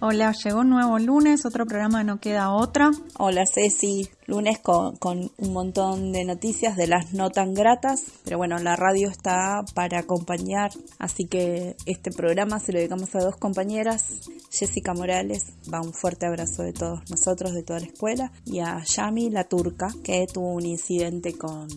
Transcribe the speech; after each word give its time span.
Hola, 0.00 0.32
llegó 0.32 0.60
un 0.60 0.70
nuevo 0.70 0.98
lunes, 0.98 1.46
otro 1.46 1.66
programa 1.66 2.02
No 2.02 2.18
Queda 2.18 2.50
Otra. 2.50 2.90
Hola 3.16 3.44
Ceci, 3.46 4.10
lunes 4.26 4.58
con, 4.58 4.96
con, 4.96 5.30
un 5.38 5.52
montón 5.52 6.12
de 6.12 6.24
noticias 6.24 6.76
de 6.76 6.88
las 6.88 7.14
no 7.14 7.30
tan 7.30 7.54
gratas, 7.54 8.02
pero 8.24 8.36
bueno, 8.36 8.58
la 8.58 8.76
radio 8.76 9.08
está 9.08 9.64
para 9.72 10.00
acompañar, 10.00 10.72
así 10.98 11.26
que 11.26 11.76
este 11.86 12.10
programa 12.10 12.58
se 12.58 12.72
lo 12.72 12.80
dedicamos 12.80 13.14
a 13.14 13.20
dos 13.20 13.36
compañeras, 13.36 14.28
Jessica 14.50 14.92
Morales, 14.94 15.54
va 15.72 15.80
un 15.80 15.94
fuerte 15.94 16.26
abrazo 16.26 16.64
de 16.64 16.72
todos 16.72 17.08
nosotros, 17.08 17.54
de 17.54 17.62
toda 17.62 17.80
la 17.80 17.86
escuela, 17.86 18.32
y 18.44 18.58
a 18.58 18.82
Yami, 18.84 19.30
la 19.30 19.44
turca, 19.44 19.86
que 20.02 20.26
tuvo 20.26 20.54
un 20.54 20.66
incidente 20.66 21.38
con, 21.38 21.68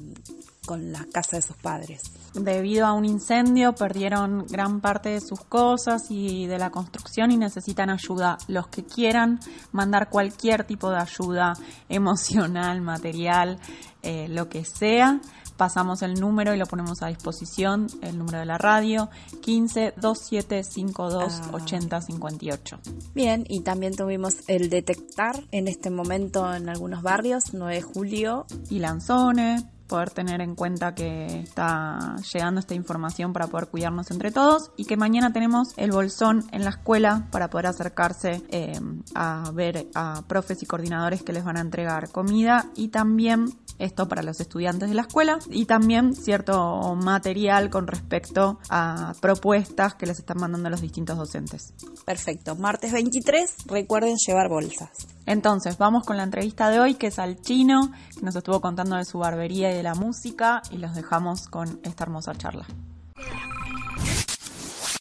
con 0.66 0.92
la 0.92 1.06
casa 1.14 1.38
de 1.38 1.44
sus 1.44 1.56
padres. 1.58 2.02
Debido 2.34 2.86
a 2.86 2.94
un 2.94 3.06
incendio 3.06 3.74
perdieron 3.74 4.46
gran 4.48 4.82
parte 4.82 5.10
de 5.10 5.22
sus 5.22 5.42
cosas 5.42 6.08
y 6.10 6.46
de 6.48 6.60
la 6.60 6.70
construcción 6.70 7.32
y 7.32 7.38
necesitan 7.38 7.90
ayuda. 7.90 8.38
Los 8.48 8.68
que 8.68 8.84
quieran 8.84 9.40
mandar 9.72 10.10
cualquier 10.10 10.64
tipo 10.64 10.90
de 10.90 10.98
ayuda 10.98 11.54
emocional, 11.90 12.82
material, 12.82 13.60
eh, 14.04 14.28
lo 14.30 14.48
que 14.50 14.64
sea, 14.64 15.20
pasamos 15.58 16.04
el 16.04 16.14
número 16.14 16.54
y 16.54 16.58
lo 16.58 16.66
ponemos 16.66 17.02
a 17.02 17.08
disposición, 17.08 17.88
el 18.02 18.18
número 18.18 18.40
de 18.40 18.46
la 18.46 18.58
radio, 18.58 19.10
15 19.42 19.96
2752 19.98 21.42
80 21.52 22.02
58. 22.02 22.80
Bien, 23.14 23.44
y 23.50 23.62
también 23.62 23.96
tuvimos 23.96 24.36
el 24.48 24.70
detectar 24.70 25.44
en 25.52 25.68
este 25.68 25.90
momento 25.90 26.54
en 26.54 26.70
algunos 26.70 27.02
barrios, 27.02 27.54
9 27.54 27.76
de 27.76 27.82
julio. 27.82 28.46
Y 28.70 28.80
Lanzone, 28.80 29.68
poder 29.88 30.12
tener 30.12 30.42
en 30.42 30.56
cuenta 30.56 30.94
que 30.94 31.40
está 31.40 32.16
llegando 32.32 32.60
esta 32.60 32.76
información 32.76 33.34
para 33.34 33.48
poder 33.48 33.68
cuidarnos 33.68 34.12
entre 34.12 34.32
todos 34.32 34.72
y 34.78 34.86
que 34.86 34.98
mañana 34.98 35.34
tenemos 35.34 35.74
el 35.78 35.92
bolsón 35.92 36.46
en 36.52 36.64
la 36.64 36.72
escuela 36.72 37.28
para 37.32 37.50
poder 37.50 37.68
acercarse 37.68 38.44
eh, 38.50 38.80
a 39.16 39.52
ver 39.54 39.88
a 39.96 40.24
profes 40.28 40.62
y 40.64 40.66
coordinadores 40.66 41.24
que 41.24 41.34
les 41.34 41.44
van 41.44 41.58
a 41.58 41.62
entregar 41.62 42.10
comida 42.10 42.70
y 42.76 42.90
también 42.90 43.46
esto 43.80 44.08
para 44.08 44.24
los 44.24 44.40
estudiantes 44.40 44.90
de 44.90 44.96
la 44.96 45.04
escuela 45.04 45.40
y 45.50 45.66
también 45.66 46.16
cierto 46.16 46.96
material 46.96 47.70
con 47.70 47.88
respecto 47.88 48.60
a 48.70 49.14
propuestas 49.22 49.96
que 49.96 50.06
les 50.06 50.20
están 50.20 50.38
mandando 50.40 50.70
los 50.70 50.82
distintos 50.82 51.18
docentes. 51.18 51.74
Perfecto, 52.06 52.56
martes 52.56 52.92
23 52.92 53.68
recuerden 53.68 54.16
llevar 54.18 54.50
bolsas. 54.50 55.17
Entonces, 55.28 55.78
vamos 55.78 56.06
con 56.06 56.16
la 56.16 56.24
entrevista 56.24 56.70
de 56.70 56.80
hoy, 56.80 56.96
que 56.96 57.08
es 57.08 57.20
al 57.20 57.40
chino, 57.42 57.92
que 58.16 58.26
nos 58.26 58.36
estuvo 58.36 58.62
contando 58.62 58.96
de 58.96 59.04
su 59.04 59.20
barbería 59.20 59.70
y 59.72 59.76
de 59.76 59.84
la 59.84 59.94
música, 59.94 60.64
y 60.72 60.78
los 60.78 60.96
dejamos 60.96 61.50
con 61.50 61.82
esta 61.84 62.06
hermosa 62.06 62.34
charla. 62.34 62.66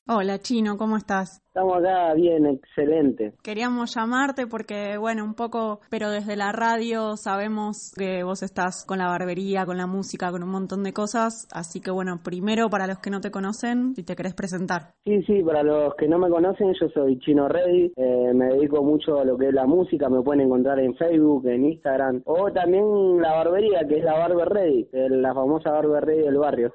Hola 0.09 0.39
Chino, 0.39 0.77
¿cómo 0.78 0.97
estás? 0.97 1.43
Estamos 1.49 1.78
acá 1.78 2.15
bien, 2.15 2.47
excelente. 2.47 3.33
Queríamos 3.43 3.93
llamarte 3.93 4.47
porque, 4.47 4.97
bueno, 4.99 5.25
un 5.25 5.34
poco, 5.34 5.81
pero 5.91 6.11
desde 6.11 6.37
la 6.37 6.53
radio 6.53 7.17
sabemos 7.17 7.93
que 7.99 8.22
vos 8.22 8.45
estás 8.45 8.84
con 8.87 8.99
la 8.99 9.09
barbería, 9.09 9.66
con 9.66 9.78
la 9.78 9.89
música, 9.89 10.31
con 10.31 10.45
un 10.45 10.50
montón 10.50 10.84
de 10.84 10.93
cosas. 10.93 11.49
Así 11.53 11.81
que, 11.81 11.91
bueno, 11.91 12.21
primero 12.22 12.71
para 12.71 12.87
los 12.87 13.00
que 13.00 13.11
no 13.11 13.21
te 13.21 13.33
conocen, 13.33 13.97
si 13.97 14.05
te 14.05 14.15
querés 14.15 14.34
presentar. 14.34 14.95
Sí, 15.05 15.25
sí, 15.25 15.43
para 15.43 15.65
los 15.65 15.97
que 15.97 16.06
no 16.06 16.21
me 16.21 16.28
conocen, 16.28 16.72
yo 16.81 16.89
soy 16.91 17.19
Chino 17.19 17.49
Reddy. 17.49 17.93
Eh, 17.97 18.33
me 18.33 18.47
dedico 18.50 18.84
mucho 18.84 19.19
a 19.19 19.25
lo 19.25 19.37
que 19.37 19.49
es 19.49 19.55
la 19.55 19.66
música. 19.66 20.09
Me 20.09 20.22
pueden 20.22 20.43
encontrar 20.43 20.78
en 20.78 20.95
Facebook, 20.95 21.49
en 21.49 21.65
Instagram. 21.65 22.22
O 22.27 22.53
también 22.53 23.21
la 23.21 23.33
barbería, 23.33 23.81
que 23.89 23.99
es 23.99 24.05
la 24.05 24.16
Barber 24.16 24.49
Reddy, 24.50 24.89
la 24.93 25.34
famosa 25.34 25.72
Barber 25.72 26.05
Reddy 26.05 26.22
del 26.22 26.39
barrio. 26.39 26.72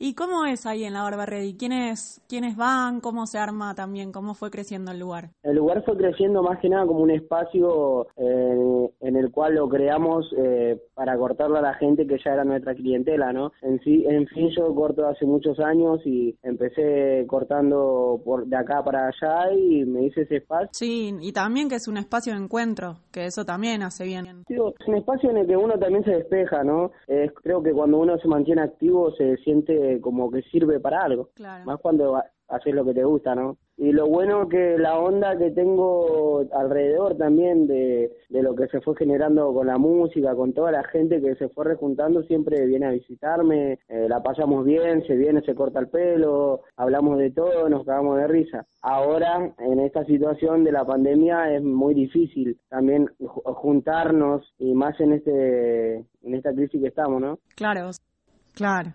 ¿Y 0.00 0.14
cómo 0.14 0.44
es 0.44 0.64
ahí 0.64 0.84
en 0.84 0.92
la 0.92 1.02
Barba 1.02 1.26
Ready? 1.26 1.56
¿Quiénes, 1.56 2.22
¿Quiénes 2.28 2.56
van? 2.56 3.00
¿Cómo 3.00 3.26
se 3.26 3.36
arma 3.36 3.74
también? 3.74 4.12
¿Cómo 4.12 4.34
fue 4.34 4.48
creciendo 4.48 4.92
el 4.92 5.00
lugar? 5.00 5.30
El 5.42 5.56
lugar 5.56 5.82
fue 5.84 5.96
creciendo 5.96 6.40
más 6.40 6.60
que 6.60 6.68
nada 6.68 6.86
como 6.86 7.00
un 7.00 7.10
espacio 7.10 8.06
eh, 8.16 8.90
en 9.00 9.16
el 9.16 9.32
cual 9.32 9.56
lo 9.56 9.68
creamos 9.68 10.32
eh, 10.38 10.80
para 10.94 11.18
cortarlo 11.18 11.58
a 11.58 11.62
la 11.62 11.74
gente 11.74 12.06
que 12.06 12.16
ya 12.24 12.34
era 12.34 12.44
nuestra 12.44 12.76
clientela, 12.76 13.32
¿no? 13.32 13.50
En, 13.60 13.80
sí, 13.80 14.04
en 14.06 14.28
fin, 14.28 14.50
yo 14.56 14.72
corto 14.72 15.04
hace 15.04 15.26
muchos 15.26 15.58
años 15.58 16.00
y 16.04 16.38
empecé 16.44 17.26
cortando 17.26 18.20
por 18.24 18.46
de 18.46 18.56
acá 18.56 18.84
para 18.84 19.08
allá 19.08 19.52
y 19.52 19.84
me 19.84 20.04
hice 20.04 20.22
ese 20.22 20.36
espacio. 20.36 20.68
Sí, 20.74 21.12
y 21.20 21.32
también 21.32 21.68
que 21.68 21.74
es 21.74 21.88
un 21.88 21.96
espacio 21.96 22.34
de 22.34 22.38
encuentro, 22.38 22.98
que 23.10 23.24
eso 23.24 23.44
también 23.44 23.82
hace 23.82 24.04
bien. 24.04 24.44
Es 24.48 24.86
un 24.86 24.94
espacio 24.94 25.30
en 25.30 25.38
el 25.38 25.46
que 25.48 25.56
uno 25.56 25.76
también 25.76 26.04
se 26.04 26.12
despeja, 26.12 26.62
¿no? 26.62 26.92
creo 27.42 27.62
que 27.62 27.72
cuando 27.72 27.98
uno 27.98 28.16
se 28.18 28.28
mantiene 28.28 28.62
activo 28.62 29.10
se 29.12 29.36
siente 29.38 29.87
como 30.00 30.30
que 30.30 30.42
sirve 30.42 30.80
para 30.80 31.02
algo. 31.02 31.30
Más 31.64 31.80
cuando 31.80 32.20
haces 32.48 32.74
lo 32.74 32.84
que 32.84 32.94
te 32.94 33.04
gusta, 33.04 33.34
¿no? 33.34 33.58
Y 33.76 33.92
lo 33.92 34.08
bueno 34.08 34.48
que 34.48 34.76
la 34.78 34.98
onda 34.98 35.38
que 35.38 35.50
tengo 35.50 36.44
alrededor 36.52 37.16
también 37.16 37.66
de, 37.66 38.10
de 38.28 38.42
lo 38.42 38.56
que 38.56 38.66
se 38.68 38.80
fue 38.80 38.96
generando 38.96 39.52
con 39.54 39.68
la 39.68 39.78
música, 39.78 40.34
con 40.34 40.52
toda 40.52 40.72
la 40.72 40.82
gente 40.84 41.20
que 41.20 41.36
se 41.36 41.48
fue 41.50 41.66
rejuntando, 41.66 42.22
siempre 42.24 42.66
viene 42.66 42.86
a 42.86 42.90
visitarme, 42.90 43.78
eh, 43.88 44.06
la 44.08 44.20
pasamos 44.22 44.64
bien, 44.64 45.06
se 45.06 45.14
viene, 45.14 45.42
se 45.42 45.54
corta 45.54 45.78
el 45.78 45.88
pelo, 45.88 46.62
hablamos 46.76 47.18
de 47.18 47.30
todo, 47.30 47.68
nos 47.68 47.84
cagamos 47.84 48.16
de 48.16 48.26
risa. 48.26 48.66
Ahora, 48.82 49.54
en 49.58 49.80
esta 49.80 50.04
situación 50.04 50.64
de 50.64 50.72
la 50.72 50.84
pandemia, 50.84 51.54
es 51.54 51.62
muy 51.62 51.94
difícil 51.94 52.58
también 52.68 53.08
juntarnos 53.20 54.42
y 54.58 54.74
más 54.74 54.98
en 55.00 55.12
este 55.12 55.96
en 56.22 56.34
esta 56.34 56.52
crisis 56.52 56.80
que 56.80 56.88
estamos, 56.88 57.20
¿no? 57.20 57.38
Claro, 57.54 57.90
claro. 58.54 58.92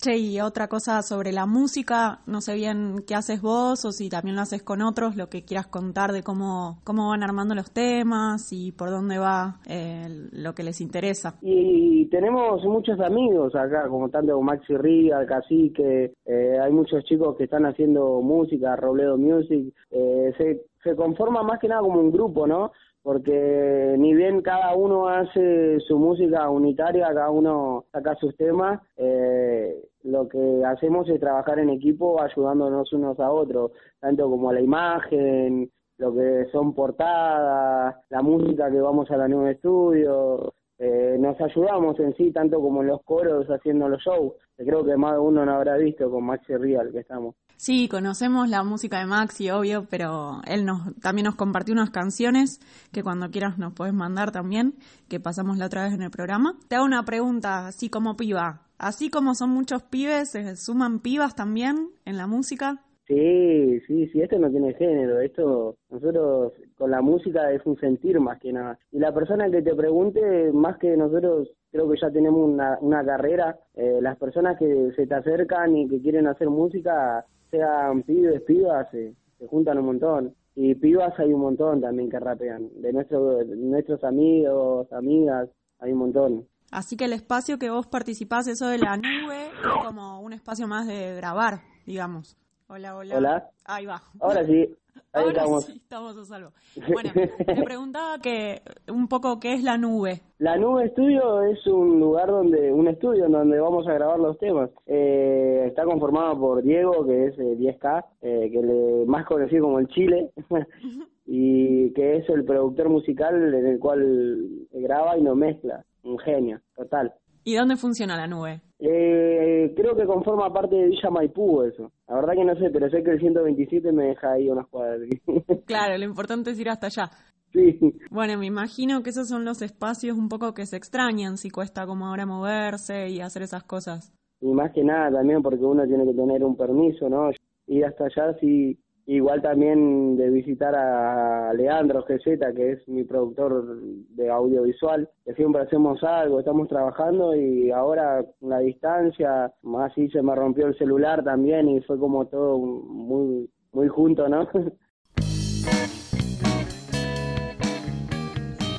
Che, 0.00 0.16
y 0.16 0.40
otra 0.40 0.68
cosa 0.68 1.02
sobre 1.02 1.32
la 1.32 1.46
música, 1.46 2.20
no 2.26 2.40
sé 2.40 2.54
bien 2.54 3.04
qué 3.06 3.14
haces 3.14 3.40
vos 3.40 3.84
o 3.84 3.92
si 3.92 4.08
también 4.08 4.36
lo 4.36 4.42
haces 4.42 4.62
con 4.62 4.82
otros, 4.82 5.16
lo 5.16 5.28
que 5.28 5.44
quieras 5.44 5.66
contar 5.66 6.12
de 6.12 6.22
cómo, 6.22 6.78
cómo 6.84 7.08
van 7.08 7.22
armando 7.22 7.54
los 7.54 7.70
temas 7.70 8.52
y 8.52 8.72
por 8.72 8.90
dónde 8.90 9.18
va 9.18 9.60
eh, 9.66 10.06
lo 10.32 10.54
que 10.54 10.62
les 10.62 10.80
interesa. 10.80 11.36
Y 11.40 12.06
tenemos 12.06 12.62
muchos 12.64 13.00
amigos 13.00 13.54
acá, 13.54 13.88
como 13.88 14.08
tanto 14.10 14.40
Maxi 14.40 14.76
Ría, 14.76 15.24
Cacique, 15.26 16.12
eh, 16.26 16.58
hay 16.62 16.72
muchos 16.72 17.04
chicos 17.04 17.36
que 17.36 17.44
están 17.44 17.64
haciendo 17.64 18.20
música, 18.20 18.76
Robledo 18.76 19.16
Music, 19.16 19.72
eh, 19.90 20.32
se, 20.36 20.66
se 20.84 20.94
conforma 20.94 21.42
más 21.42 21.58
que 21.58 21.68
nada 21.68 21.80
como 21.80 21.98
un 21.98 22.12
grupo, 22.12 22.46
¿no? 22.46 22.70
porque 23.04 23.96
ni 23.98 24.14
bien 24.14 24.40
cada 24.40 24.74
uno 24.74 25.08
hace 25.08 25.78
su 25.80 25.98
música 25.98 26.48
unitaria, 26.48 27.08
cada 27.08 27.28
uno 27.28 27.84
saca 27.92 28.14
sus 28.14 28.34
temas, 28.34 28.80
eh, 28.96 29.76
lo 30.04 30.26
que 30.26 30.62
hacemos 30.64 31.06
es 31.10 31.20
trabajar 31.20 31.58
en 31.58 31.68
equipo 31.68 32.18
ayudándonos 32.22 32.90
unos 32.94 33.20
a 33.20 33.30
otros, 33.30 33.72
tanto 34.00 34.30
como 34.30 34.50
la 34.54 34.62
imagen, 34.62 35.70
lo 35.98 36.14
que 36.14 36.46
son 36.50 36.74
portadas, 36.74 37.94
la 38.08 38.22
música 38.22 38.70
que 38.70 38.80
vamos 38.80 39.10
a 39.10 39.18
la 39.18 39.28
nueva 39.28 39.50
estudio, 39.50 40.54
eh, 40.78 41.18
nos 41.20 41.38
ayudamos 41.42 42.00
en 42.00 42.14
sí, 42.14 42.32
tanto 42.32 42.58
como 42.58 42.80
en 42.80 42.88
los 42.88 43.02
coros 43.02 43.46
haciendo 43.48 43.86
los 43.86 44.00
shows, 44.02 44.32
que 44.56 44.64
creo 44.64 44.82
que 44.82 44.96
más 44.96 45.12
de 45.12 45.18
uno 45.18 45.44
no 45.44 45.52
habrá 45.52 45.76
visto 45.76 46.10
con 46.10 46.24
Maxi 46.24 46.56
Real 46.56 46.90
que 46.90 47.00
estamos. 47.00 47.34
Sí, 47.64 47.88
conocemos 47.88 48.50
la 48.50 48.62
música 48.62 48.98
de 48.98 49.06
Maxi, 49.06 49.48
obvio, 49.48 49.86
pero 49.88 50.42
él 50.44 50.66
nos, 50.66 50.94
también 51.00 51.24
nos 51.24 51.34
compartió 51.34 51.72
unas 51.72 51.88
canciones 51.88 52.60
que 52.92 53.02
cuando 53.02 53.30
quieras 53.30 53.56
nos 53.56 53.72
puedes 53.72 53.94
mandar 53.94 54.32
también, 54.32 54.74
que 55.08 55.18
pasamos 55.18 55.56
la 55.56 55.64
otra 55.64 55.84
vez 55.84 55.94
en 55.94 56.02
el 56.02 56.10
programa. 56.10 56.58
Te 56.68 56.76
hago 56.76 56.84
una 56.84 57.06
pregunta, 57.06 57.66
así 57.66 57.88
como 57.88 58.18
piba. 58.18 58.66
Así 58.76 59.08
como 59.08 59.34
son 59.34 59.48
muchos 59.48 59.82
pibes, 59.82 60.32
¿se 60.32 60.56
suman 60.56 60.98
pibas 60.98 61.36
también 61.36 61.88
en 62.04 62.18
la 62.18 62.26
música? 62.26 62.83
Sí, 63.06 63.80
sí, 63.86 64.08
sí, 64.08 64.22
esto 64.22 64.38
no 64.38 64.50
tiene 64.50 64.72
género, 64.74 65.20
esto 65.20 65.76
nosotros 65.90 66.52
con 66.78 66.90
la 66.90 67.02
música 67.02 67.52
es 67.52 67.60
un 67.66 67.78
sentir 67.78 68.18
más 68.18 68.40
que 68.40 68.52
nada. 68.52 68.78
Y 68.92 68.98
la 68.98 69.12
persona 69.12 69.50
que 69.50 69.60
te 69.60 69.74
pregunte, 69.74 70.52
más 70.52 70.78
que 70.78 70.96
nosotros 70.96 71.50
creo 71.70 71.90
que 71.90 72.00
ya 72.00 72.10
tenemos 72.10 72.48
una, 72.48 72.78
una 72.80 73.04
carrera, 73.04 73.58
eh, 73.74 73.98
las 74.00 74.16
personas 74.16 74.58
que 74.58 74.92
se 74.96 75.06
te 75.06 75.14
acercan 75.14 75.76
y 75.76 75.88
que 75.88 76.00
quieren 76.00 76.26
hacer 76.26 76.48
música, 76.48 77.26
sean 77.50 78.02
pibes, 78.04 78.40
pibas, 78.42 78.90
se 78.90 79.14
juntan 79.48 79.78
un 79.78 79.86
montón. 79.86 80.34
Y 80.56 80.74
pibas 80.74 81.18
hay 81.18 81.32
un 81.32 81.40
montón 81.40 81.80
también 81.82 82.08
que 82.08 82.18
rapean, 82.18 82.68
de, 82.80 82.92
nuestro, 82.92 83.38
de 83.38 83.56
nuestros 83.56 84.02
amigos, 84.02 84.90
amigas, 84.92 85.50
hay 85.80 85.92
un 85.92 85.98
montón. 85.98 86.48
Así 86.70 86.96
que 86.96 87.04
el 87.04 87.12
espacio 87.12 87.58
que 87.58 87.70
vos 87.70 87.86
participás, 87.86 88.46
eso 88.46 88.66
de 88.68 88.78
la 88.78 88.96
nube, 88.96 89.46
es 89.46 89.84
como 89.84 90.20
un 90.20 90.32
espacio 90.32 90.66
más 90.66 90.86
de 90.86 91.14
grabar, 91.16 91.60
digamos. 91.86 92.36
Hola, 92.66 92.96
hola. 92.96 93.16
Hola. 93.18 93.50
Ahí 93.66 93.84
va. 93.86 94.00
Ahora 94.20 94.44
sí. 94.44 94.74
Ahí 95.12 95.24
Ahora 95.24 95.32
estamos. 95.32 95.64
sí, 95.64 95.72
estamos 95.76 96.16
a 96.16 96.24
salvo. 96.24 96.50
Bueno, 96.92 97.10
te 97.12 97.62
preguntaba 97.64 98.18
que 98.18 98.62
un 98.88 99.08
poco 99.08 99.38
qué 99.38 99.54
es 99.54 99.62
la 99.62 99.76
nube. 99.76 100.22
La 100.38 100.56
nube 100.56 100.86
estudio 100.86 101.42
es 101.42 101.64
un 101.66 102.00
lugar 102.00 102.28
donde, 102.28 102.72
un 102.72 102.88
estudio 102.88 103.26
en 103.26 103.32
donde 103.32 103.58
vamos 103.60 103.86
a 103.88 103.92
grabar 103.92 104.18
los 104.18 104.38
temas. 104.38 104.70
Eh, 104.86 105.64
está 105.66 105.84
conformado 105.84 106.38
por 106.38 106.62
Diego, 106.62 107.04
que 107.06 107.26
es 107.26 107.36
10K, 107.36 108.04
eh, 108.22 108.50
que 108.52 108.62
le 108.62 109.06
más 109.06 109.26
conocido 109.26 109.64
como 109.64 109.78
el 109.80 109.88
Chile, 109.88 110.32
y 111.26 111.92
que 111.92 112.16
es 112.16 112.28
el 112.28 112.44
productor 112.44 112.88
musical 112.88 113.54
en 113.54 113.66
el 113.66 113.78
cual 113.78 114.66
graba 114.72 115.18
y 115.18 115.22
no 115.22 115.34
mezcla. 115.34 115.84
Un 116.02 116.18
genio, 116.18 116.60
total. 116.76 117.12
¿Y 117.44 117.56
dónde 117.56 117.76
funciona 117.76 118.16
la 118.16 118.26
nube? 118.26 118.62
Eh, 118.86 119.72
creo 119.74 119.96
que 119.96 120.04
conforma 120.04 120.52
parte 120.52 120.76
de 120.76 120.88
Villa 120.88 121.08
Maipú 121.10 121.62
eso. 121.62 121.90
La 122.06 122.16
verdad 122.16 122.34
que 122.34 122.44
no 122.44 122.54
sé, 122.56 122.68
pero 122.70 122.90
sé 122.90 123.02
que 123.02 123.12
el 123.12 123.20
127 123.20 123.92
me 123.92 124.08
deja 124.08 124.32
ahí 124.32 124.50
unas 124.50 124.66
cuadras. 124.66 125.08
claro, 125.66 125.96
lo 125.96 126.04
importante 126.04 126.50
es 126.50 126.60
ir 126.60 126.68
hasta 126.68 126.88
allá. 126.88 127.10
Sí. 127.52 127.78
Bueno, 128.10 128.36
me 128.36 128.46
imagino 128.46 129.02
que 129.02 129.10
esos 129.10 129.28
son 129.28 129.44
los 129.44 129.62
espacios 129.62 130.18
un 130.18 130.28
poco 130.28 130.52
que 130.52 130.66
se 130.66 130.76
extrañan 130.76 131.38
si 131.38 131.50
cuesta 131.50 131.86
como 131.86 132.06
ahora 132.06 132.26
moverse 132.26 133.08
y 133.08 133.20
hacer 133.20 133.42
esas 133.42 133.62
cosas. 133.62 134.12
Y 134.40 134.52
más 134.52 134.72
que 134.72 134.84
nada 134.84 135.10
también 135.10 135.40
porque 135.40 135.64
uno 135.64 135.86
tiene 135.86 136.04
que 136.04 136.12
tener 136.12 136.44
un 136.44 136.56
permiso, 136.56 137.08
¿no? 137.08 137.30
Ir 137.66 137.86
hasta 137.86 138.04
allá 138.04 138.36
sí 138.40 138.78
Igual 139.06 139.42
también 139.42 140.16
de 140.16 140.30
visitar 140.30 140.74
a 140.74 141.52
Leandro 141.52 142.06
GZ, 142.08 142.54
que 142.54 142.72
es 142.72 142.88
mi 142.88 143.04
productor 143.04 143.78
de 143.82 144.30
audiovisual, 144.30 145.10
que 145.26 145.34
siempre 145.34 145.60
hacemos 145.60 146.02
algo, 146.02 146.38
estamos 146.38 146.68
trabajando 146.68 147.34
y 147.34 147.70
ahora 147.70 148.24
la 148.40 148.60
distancia, 148.60 149.52
más 149.62 149.92
si 149.94 150.08
se 150.08 150.22
me 150.22 150.34
rompió 150.34 150.68
el 150.68 150.78
celular 150.78 151.22
también 151.22 151.68
y 151.68 151.82
fue 151.82 151.98
como 151.98 152.24
todo 152.26 152.58
muy, 152.58 153.50
muy 153.72 153.88
junto, 153.88 154.26
¿no? 154.26 154.48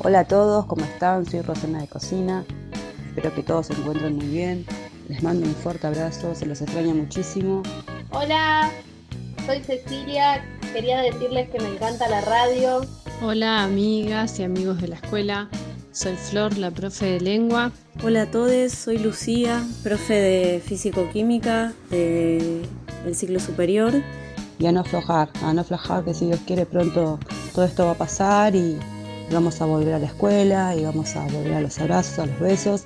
Hola 0.04 0.20
a 0.22 0.28
todos, 0.28 0.66
¿cómo 0.66 0.84
están? 0.86 1.26
Soy 1.26 1.42
Rosana 1.42 1.82
de 1.82 1.88
Cocina. 1.88 2.44
Espero 3.08 3.34
que 3.34 3.44
todos 3.44 3.68
se 3.68 3.74
encuentren 3.74 4.16
muy 4.16 4.28
bien. 4.28 4.66
Les 5.08 5.22
mando 5.22 5.46
un 5.46 5.54
fuerte 5.54 5.86
abrazo, 5.88 6.34
se 6.34 6.46
los 6.48 6.62
extraña 6.62 6.94
muchísimo. 6.94 7.64
Hola, 8.12 8.70
soy 9.46 9.62
Cecilia, 9.62 10.44
quería 10.74 11.02
decirles 11.02 11.50
que 11.50 11.60
me 11.60 11.68
encanta 11.68 12.10
la 12.10 12.22
radio. 12.22 12.82
Hola 13.22 13.64
amigas 13.64 14.40
y 14.40 14.44
amigos 14.44 14.82
de 14.82 14.88
la 14.88 14.96
escuela, 14.96 15.50
soy 15.92 16.16
Flor, 16.16 16.58
la 16.58 16.72
profe 16.72 17.06
de 17.06 17.22
lengua. 17.22 17.72
Hola 18.04 18.24
a 18.24 18.32
todos, 18.32 18.72
soy 18.72 18.98
Lucía, 18.98 19.64
profe 19.84 20.14
de 20.14 20.60
físico-química 20.62 21.74
del 21.92 22.66
ciclo 23.14 23.40
superior. 23.40 23.94
Y 24.58 24.66
a 24.66 24.72
no 24.72 24.80
aflojar, 24.80 25.30
a 25.44 25.54
no 25.54 25.62
aflojar 25.62 26.04
que 26.06 26.14
si 26.14 26.26
Dios 26.28 26.40
quiere 26.48 26.66
pronto 26.66 27.20
todo 27.54 27.66
esto 27.66 27.86
va 27.86 27.92
a 27.92 27.96
pasar 27.96 28.56
y 28.56 28.80
vamos 29.32 29.62
a 29.62 29.66
volver 29.66 29.94
a 29.94 30.00
la 30.00 30.08
escuela 30.08 30.76
y 30.76 30.86
vamos 30.86 31.16
a 31.16 31.24
volver 31.26 31.54
a 31.54 31.62
los 31.62 31.78
abrazos, 31.80 32.20
a 32.20 32.26
los 32.26 32.40
besos. 32.40 32.86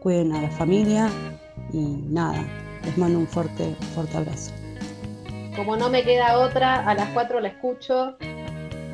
Cuiden 0.00 0.32
a 0.34 0.42
la 0.42 0.50
familia 0.50 1.10
y 1.72 1.78
nada, 1.78 2.46
les 2.84 2.96
mando 2.96 3.18
un 3.18 3.26
fuerte, 3.26 3.74
fuerte 3.94 4.16
abrazo 4.18 4.52
como 5.56 5.76
no 5.76 5.90
me 5.90 6.04
queda 6.04 6.38
otra, 6.38 6.86
a 6.86 6.94
las 6.94 7.08
4 7.08 7.40
la 7.40 7.48
escucho. 7.48 8.16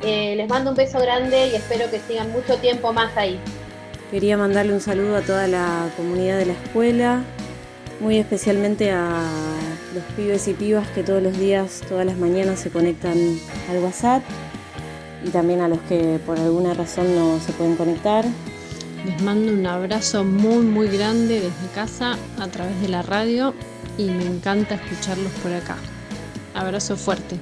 Eh, 0.01 0.35
les 0.35 0.49
mando 0.49 0.71
un 0.71 0.75
beso 0.75 0.99
grande 0.99 1.47
y 1.47 1.55
espero 1.55 1.89
que 1.91 1.99
sigan 1.99 2.31
mucho 2.31 2.57
tiempo 2.57 2.91
más 2.93 3.15
ahí. 3.15 3.39
Quería 4.09 4.37
mandarle 4.37 4.73
un 4.73 4.81
saludo 4.81 5.17
a 5.17 5.21
toda 5.21 5.47
la 5.47 5.89
comunidad 5.97 6.37
de 6.37 6.45
la 6.47 6.53
escuela, 6.53 7.23
muy 7.99 8.17
especialmente 8.17 8.91
a 8.91 9.23
los 9.93 10.03
pibes 10.15 10.47
y 10.47 10.53
pibas 10.53 10.87
que 10.89 11.03
todos 11.03 11.21
los 11.21 11.37
días, 11.37 11.81
todas 11.87 12.05
las 12.05 12.17
mañanas 12.17 12.59
se 12.59 12.69
conectan 12.69 13.17
al 13.69 13.79
WhatsApp 13.79 14.23
y 15.25 15.29
también 15.29 15.61
a 15.61 15.67
los 15.67 15.79
que 15.81 16.19
por 16.25 16.37
alguna 16.37 16.73
razón 16.73 17.15
no 17.15 17.39
se 17.39 17.51
pueden 17.53 17.75
conectar. 17.75 18.25
Les 19.05 19.21
mando 19.21 19.51
un 19.51 19.65
abrazo 19.65 20.23
muy 20.23 20.63
muy 20.63 20.87
grande 20.87 21.35
desde 21.35 21.73
casa 21.73 22.17
a 22.39 22.47
través 22.47 22.79
de 22.81 22.89
la 22.89 23.01
radio 23.01 23.53
y 23.97 24.05
me 24.05 24.25
encanta 24.25 24.75
escucharlos 24.75 25.31
por 25.41 25.53
acá. 25.53 25.77
Abrazo 26.53 26.95
fuerte. 26.97 27.37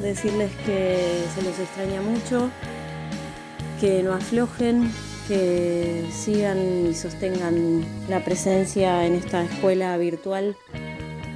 Decirles 0.00 0.50
que 0.64 1.22
se 1.34 1.42
los 1.42 1.58
extraña 1.58 2.00
mucho, 2.00 2.50
que 3.80 4.02
no 4.02 4.12
aflojen, 4.12 4.90
que 5.28 6.04
sigan 6.10 6.86
y 6.88 6.94
sostengan 6.94 7.84
la 8.08 8.24
presencia 8.24 9.06
en 9.06 9.14
esta 9.14 9.44
escuela 9.44 9.96
virtual, 9.96 10.56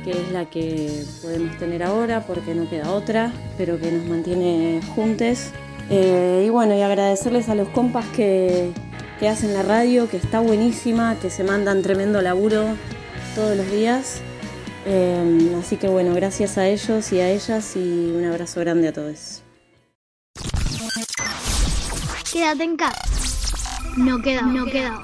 que 0.04 0.10
es 0.10 0.32
la 0.32 0.48
que 0.48 1.04
podemos 1.22 1.56
tener 1.58 1.82
ahora 1.82 2.26
porque 2.26 2.54
no 2.54 2.68
queda 2.68 2.92
otra, 2.92 3.32
pero 3.56 3.78
que 3.78 3.92
nos 3.92 4.06
mantiene 4.06 4.80
juntos. 4.94 5.50
Eh, 5.90 6.44
y 6.46 6.50
bueno, 6.50 6.76
y 6.76 6.82
agradecerles 6.82 7.48
a 7.48 7.54
los 7.54 7.68
compas 7.68 8.06
que, 8.08 8.72
que 9.20 9.28
hacen 9.28 9.54
la 9.54 9.62
radio, 9.62 10.08
que 10.08 10.16
está 10.16 10.40
buenísima, 10.40 11.16
que 11.20 11.30
se 11.30 11.44
mandan 11.44 11.82
tremendo 11.82 12.20
laburo 12.20 12.64
todos 13.34 13.56
los 13.56 13.70
días 13.70 14.22
Em, 14.86 15.58
así 15.58 15.76
que 15.76 15.88
bueno, 15.88 16.14
gracias 16.14 16.58
a 16.58 16.66
ellos 16.66 17.12
y 17.12 17.20
a 17.20 17.30
ellas 17.30 17.76
y 17.76 18.12
un 18.16 18.24
abrazo 18.24 18.60
grande 18.60 18.88
a 18.88 18.92
todos. 18.92 19.42
Quédate 22.32 22.64
en 22.64 22.76
casa. 22.76 23.00
No 23.96 24.22
queda, 24.22 24.42
no 24.42 24.64
queda. 24.66 25.02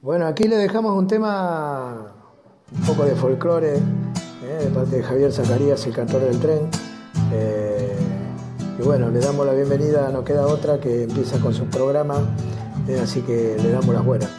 Bueno, 0.00 0.26
aquí 0.26 0.48
le 0.48 0.56
dejamos 0.56 0.96
un 0.96 1.06
tema 1.06 2.14
un 2.72 2.80
poco 2.86 3.04
de 3.04 3.14
folclore 3.14 3.76
eh, 3.76 4.64
de 4.64 4.70
parte 4.70 4.96
de 4.96 5.02
Javier 5.02 5.32
Zacarías, 5.32 5.86
el 5.86 5.92
cantor 5.92 6.22
del 6.22 6.40
tren. 6.40 6.70
Eh, 7.32 7.94
y 8.78 8.82
bueno, 8.82 9.10
le 9.10 9.20
damos 9.20 9.44
la 9.44 9.52
bienvenida 9.52 10.08
a 10.08 10.10
No 10.10 10.24
Queda 10.24 10.46
Otra 10.46 10.80
que 10.80 11.02
empieza 11.02 11.38
con 11.38 11.52
su 11.52 11.66
programa, 11.66 12.22
eh, 12.88 12.98
así 13.02 13.20
que 13.20 13.56
le 13.62 13.70
damos 13.70 13.94
las 13.94 14.04
buenas. 14.04 14.30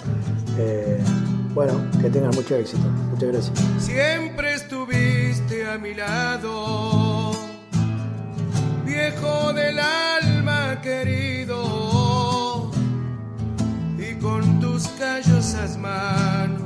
Bueno, 1.54 1.74
que 2.02 2.10
tengan 2.10 2.32
mucho 2.34 2.56
éxito. 2.56 2.88
Muchas 3.12 3.30
gracias. 3.30 3.60
Siempre 3.80 4.54
estuviste 4.54 5.70
a 5.70 5.78
mi 5.78 5.94
lado, 5.94 7.34
viejo 8.86 9.52
del 9.54 9.78
alma 9.80 10.80
querido, 10.82 12.72
y 13.98 14.14
con 14.16 14.62
tus 14.62 14.88
callosas 15.00 15.78
manos 15.78 16.62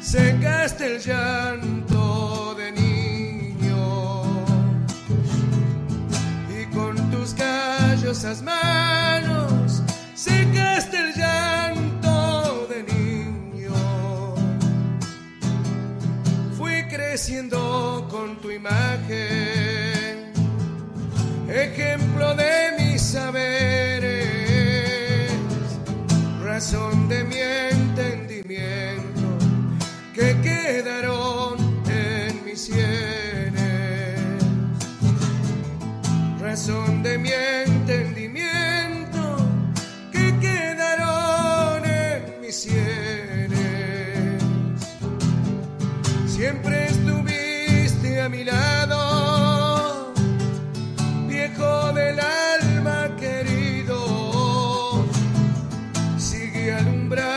secaste 0.00 0.96
el 0.96 1.00
llanto 1.00 2.54
de 2.56 2.72
niño, 2.72 3.76
y 6.50 6.66
con 6.74 6.96
tus 7.12 7.34
callosas 7.34 8.42
manos 8.42 9.35
creciendo 17.16 18.06
con 18.10 18.36
tu 18.42 18.50
imagen, 18.50 20.34
ejemplo 21.48 22.34
de 22.34 22.74
mis 22.78 23.00
saberes, 23.00 24.20
razón 26.44 27.08
de 27.08 27.24
mi 27.24 27.38
entendimiento, 27.38 29.28
que 30.12 30.36
quedaron 30.42 31.56
en 31.88 32.44
mis 32.44 32.60
sienes. 32.66 34.20
razón 36.38 37.02
de 37.02 37.16
mi 37.16 37.30
entendimiento 37.30 37.75
um 56.88 57.08
braço 57.08 57.35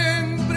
desde 0.00 0.49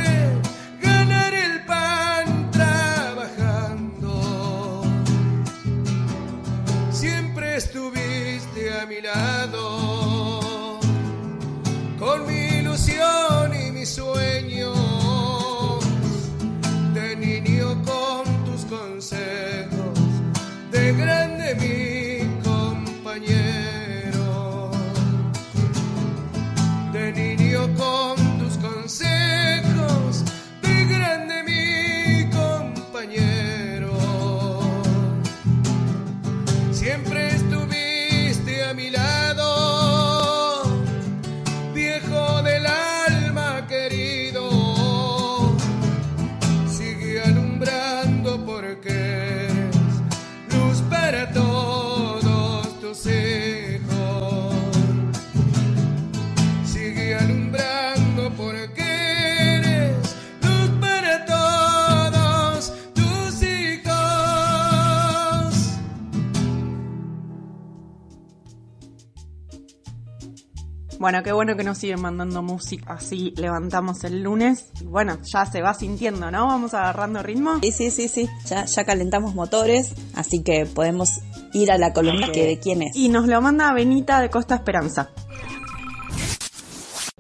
Bueno, 71.04 71.22
qué 71.22 71.34
bueno 71.34 71.58
que 71.58 71.66
nos 71.66 71.80
siguen 71.80 72.00
mandando 72.00 72.42
música, 72.42 72.94
así 72.94 73.34
levantamos 73.36 74.06
el 74.06 74.24
lunes. 74.24 74.72
Y 74.80 74.86
bueno, 74.86 75.18
ya 75.24 75.46
se 75.46 75.62
va 75.62 75.74
sintiendo, 75.74 76.32
¿no? 76.32 76.48
Vamos 76.48 76.74
agarrando 76.74 77.22
ritmo. 77.22 77.60
Sí, 77.62 77.74
sí, 77.74 77.92
sí, 77.92 78.08
sí. 78.08 78.30
Ya, 78.46 78.64
ya 78.64 78.86
calentamos 78.86 79.36
motores, 79.36 79.94
así 80.16 80.42
que 80.44 80.66
podemos 80.66 81.20
ir 81.52 81.74
a 81.74 81.78
la 81.78 81.92
columna 81.92 82.32
que 82.32 82.46
de 82.46 82.58
quién 82.58 82.84
es. 82.84 82.96
Y 82.96 83.10
nos 83.10 83.28
lo 83.28 83.42
manda 83.42 83.74
Benita 83.74 84.22
de 84.22 84.30
Costa 84.30 84.56
Esperanza. 84.56 85.10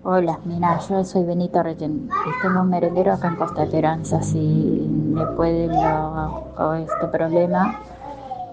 Hola, 0.01 0.39
mira, 0.45 0.79
yo 0.87 1.03
soy 1.03 1.25
Benito 1.25 1.61
Reyén 1.61 2.07
y 2.09 2.41
tengo 2.41 2.61
un 2.61 2.69
merendero 2.69 3.11
acá 3.11 3.27
en 3.27 3.35
Costa 3.35 3.63
Esperanza. 3.65 4.21
Si 4.23 4.37
me 4.37 5.25
puede 5.35 5.67
lo- 5.67 6.53
con 6.55 6.77
este 6.77 7.07
problema, 7.11 7.81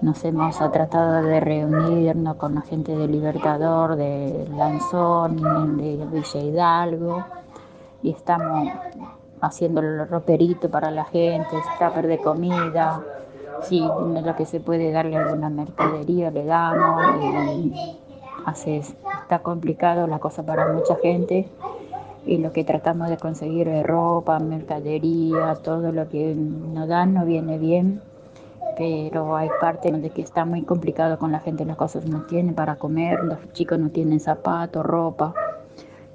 nos 0.03 0.25
hemos 0.25 0.57
tratado 0.73 1.23
de 1.23 1.41
reunirnos 1.41 2.37
con 2.37 2.55
la 2.55 2.63
gente 2.63 2.97
de 2.97 3.07
Libertador, 3.07 3.97
de 3.97 4.49
Lanzón, 4.57 5.37
de 5.77 6.07
Villa 6.11 6.41
Hidalgo 6.41 7.25
y 8.03 8.11
estamos 8.11 8.69
haciendo 9.41 9.81
el 9.81 10.09
roperito 10.09 10.71
para 10.71 10.91
la 10.91 11.05
gente, 11.05 11.57
tupper 11.79 12.07
de 12.07 12.19
comida. 12.19 13.03
Si 13.63 13.81
lo 13.81 14.37
que 14.37 14.47
se 14.47 14.61
puede 14.61 14.91
darle 14.91 15.17
alguna 15.17 15.51
mercadería 15.51 16.31
le 16.31 16.45
damos. 16.45 17.03
Y 17.23 18.01
Así 18.47 18.73
es, 18.73 18.97
está 19.23 19.41
complicado 19.41 20.07
la 20.07 20.19
cosa 20.19 20.43
para 20.43 20.73
mucha 20.73 20.97
gente 20.97 21.49
y 22.27 22.39
lo 22.39 22.53
que 22.53 22.65
tratamos 22.65 23.09
de 23.09 23.17
conseguir 23.17 23.69
es 23.69 23.85
ropa, 23.85 24.39
mercadería, 24.39 25.57
todo 25.63 25.93
lo 25.93 26.09
que 26.09 26.35
nos 26.35 26.89
dan 26.89 27.15
no 27.15 27.25
viene 27.25 27.59
bien, 27.59 28.03
pero 28.81 29.37
hay 29.37 29.51
parte 29.61 29.93
de 29.93 30.09
que 30.09 30.23
está 30.23 30.47
muy 30.47 30.63
complicado 30.63 31.19
con 31.19 31.33
la 31.33 31.41
gente, 31.41 31.67
las 31.67 31.77
cosas 31.77 32.07
no 32.07 32.23
tienen 32.23 32.55
para 32.55 32.77
comer, 32.77 33.23
los 33.23 33.53
chicos 33.53 33.79
no 33.79 33.91
tienen 33.91 34.21
zapatos, 34.21 34.87
ropa, 34.87 35.35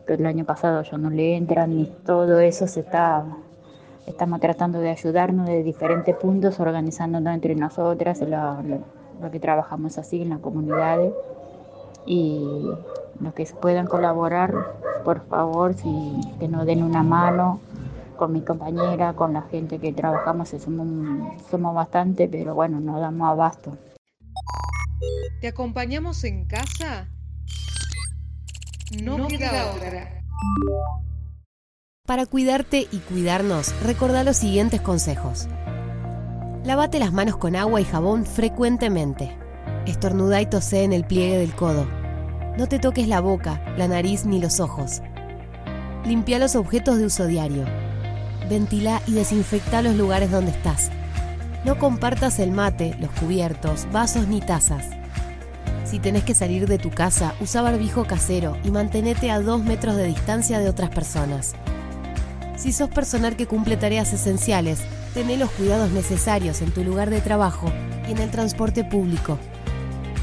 que 0.07 0.15
el 0.15 0.25
año 0.25 0.45
pasado 0.45 0.81
ya 0.81 0.97
no 0.97 1.11
le 1.11 1.35
entran 1.35 1.79
y 1.79 1.85
todo 2.07 2.39
eso 2.39 2.65
se 2.65 2.79
está, 2.79 3.23
estamos 4.07 4.39
tratando 4.39 4.79
de 4.79 4.89
ayudarnos 4.89 5.45
de 5.45 5.61
diferentes 5.61 6.15
puntos, 6.15 6.59
organizándonos 6.59 7.35
entre 7.35 7.53
nosotras, 7.53 8.19
lo 8.21 9.31
que 9.31 9.39
trabajamos 9.39 9.99
así 9.99 10.23
en 10.23 10.29
las 10.29 10.39
comunidades. 10.39 11.13
Y 12.07 12.67
los 13.19 13.33
que 13.35 13.45
puedan 13.61 13.85
colaborar, 13.85 14.51
por 15.03 15.19
favor, 15.27 15.75
si, 15.75 16.19
que 16.39 16.47
nos 16.47 16.65
den 16.65 16.81
una 16.81 17.03
mano 17.03 17.59
con 18.15 18.33
mi 18.33 18.41
compañera, 18.41 19.13
con 19.13 19.33
la 19.33 19.43
gente 19.43 19.79
que 19.79 19.93
trabajamos, 19.93 20.49
somos, 20.49 20.87
somos 21.49 21.75
bastante, 21.75 22.27
pero 22.27 22.55
bueno, 22.55 22.79
no 22.79 22.99
damos 22.99 23.29
abasto. 23.29 23.77
¿Te 25.41 25.47
acompañamos 25.47 26.23
en 26.23 26.45
casa? 26.45 27.07
No, 29.03 29.27
queda 29.27 29.73
otra. 29.73 30.21
Para 32.05 32.25
cuidarte 32.25 32.87
y 32.91 32.99
cuidarnos, 32.99 33.73
recordá 33.81 34.23
los 34.23 34.37
siguientes 34.37 34.79
consejos. 34.81 35.47
Lávate 36.63 36.99
las 36.99 37.11
manos 37.11 37.37
con 37.37 37.55
agua 37.55 37.81
y 37.81 37.83
jabón 37.83 38.25
frecuentemente. 38.25 39.37
Estornuda 39.85 40.41
y 40.41 40.45
tosé 40.45 40.83
en 40.83 40.93
el 40.93 41.05
pliegue 41.05 41.37
del 41.37 41.55
codo. 41.55 41.85
No 42.57 42.67
te 42.67 42.79
toques 42.79 43.07
la 43.07 43.19
boca, 43.21 43.61
la 43.77 43.87
nariz 43.87 44.25
ni 44.25 44.39
los 44.39 44.59
ojos. 44.59 45.01
Limpia 46.05 46.39
los 46.39 46.55
objetos 46.55 46.97
de 46.97 47.05
uso 47.05 47.25
diario. 47.25 47.65
Ventila 48.49 49.01
y 49.07 49.13
desinfecta 49.13 49.81
los 49.81 49.95
lugares 49.95 50.31
donde 50.31 50.51
estás. 50.51 50.91
No 51.63 51.79
compartas 51.79 52.39
el 52.39 52.51
mate, 52.51 52.95
los 52.99 53.09
cubiertos, 53.11 53.87
vasos 53.91 54.27
ni 54.27 54.39
tazas. 54.39 54.85
Si 55.83 55.99
tenés 55.99 56.23
que 56.23 56.35
salir 56.35 56.67
de 56.67 56.77
tu 56.77 56.91
casa, 56.91 57.33
usa 57.39 57.61
barbijo 57.61 58.05
casero 58.05 58.57
y 58.63 58.71
mantenete 58.71 59.31
a 59.31 59.39
dos 59.39 59.63
metros 59.63 59.95
de 59.95 60.05
distancia 60.05 60.59
de 60.59 60.69
otras 60.69 60.89
personas. 60.89 61.53
Si 62.55 62.71
sos 62.71 62.89
personal 62.89 63.35
que 63.35 63.47
cumple 63.47 63.77
tareas 63.77 64.13
esenciales, 64.13 64.79
tené 65.13 65.37
los 65.37 65.49
cuidados 65.51 65.91
necesarios 65.91 66.61
en 66.61 66.71
tu 66.71 66.83
lugar 66.83 67.09
de 67.09 67.21
trabajo 67.21 67.71
y 68.07 68.11
en 68.11 68.19
el 68.19 68.31
transporte 68.31 68.83
público. 68.83 69.37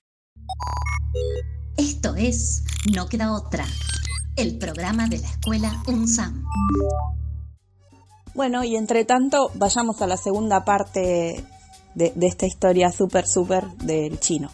Esto 1.77 2.15
es 2.15 2.63
No 2.95 3.07
Queda 3.07 3.33
Otra, 3.33 3.65
el 4.37 4.57
programa 4.57 5.07
de 5.07 5.19
la 5.19 5.27
escuela 5.27 5.71
UNSAM. 5.87 6.43
Bueno, 8.33 8.63
y 8.63 8.75
entre 8.75 9.03
tanto, 9.03 9.51
vayamos 9.55 10.01
a 10.01 10.07
la 10.07 10.17
segunda 10.17 10.63
parte 10.63 11.43
de, 11.95 12.13
de 12.15 12.27
esta 12.27 12.45
historia 12.45 12.91
súper, 12.91 13.25
súper 13.27 13.67
del 13.83 14.19
chino. 14.19 14.49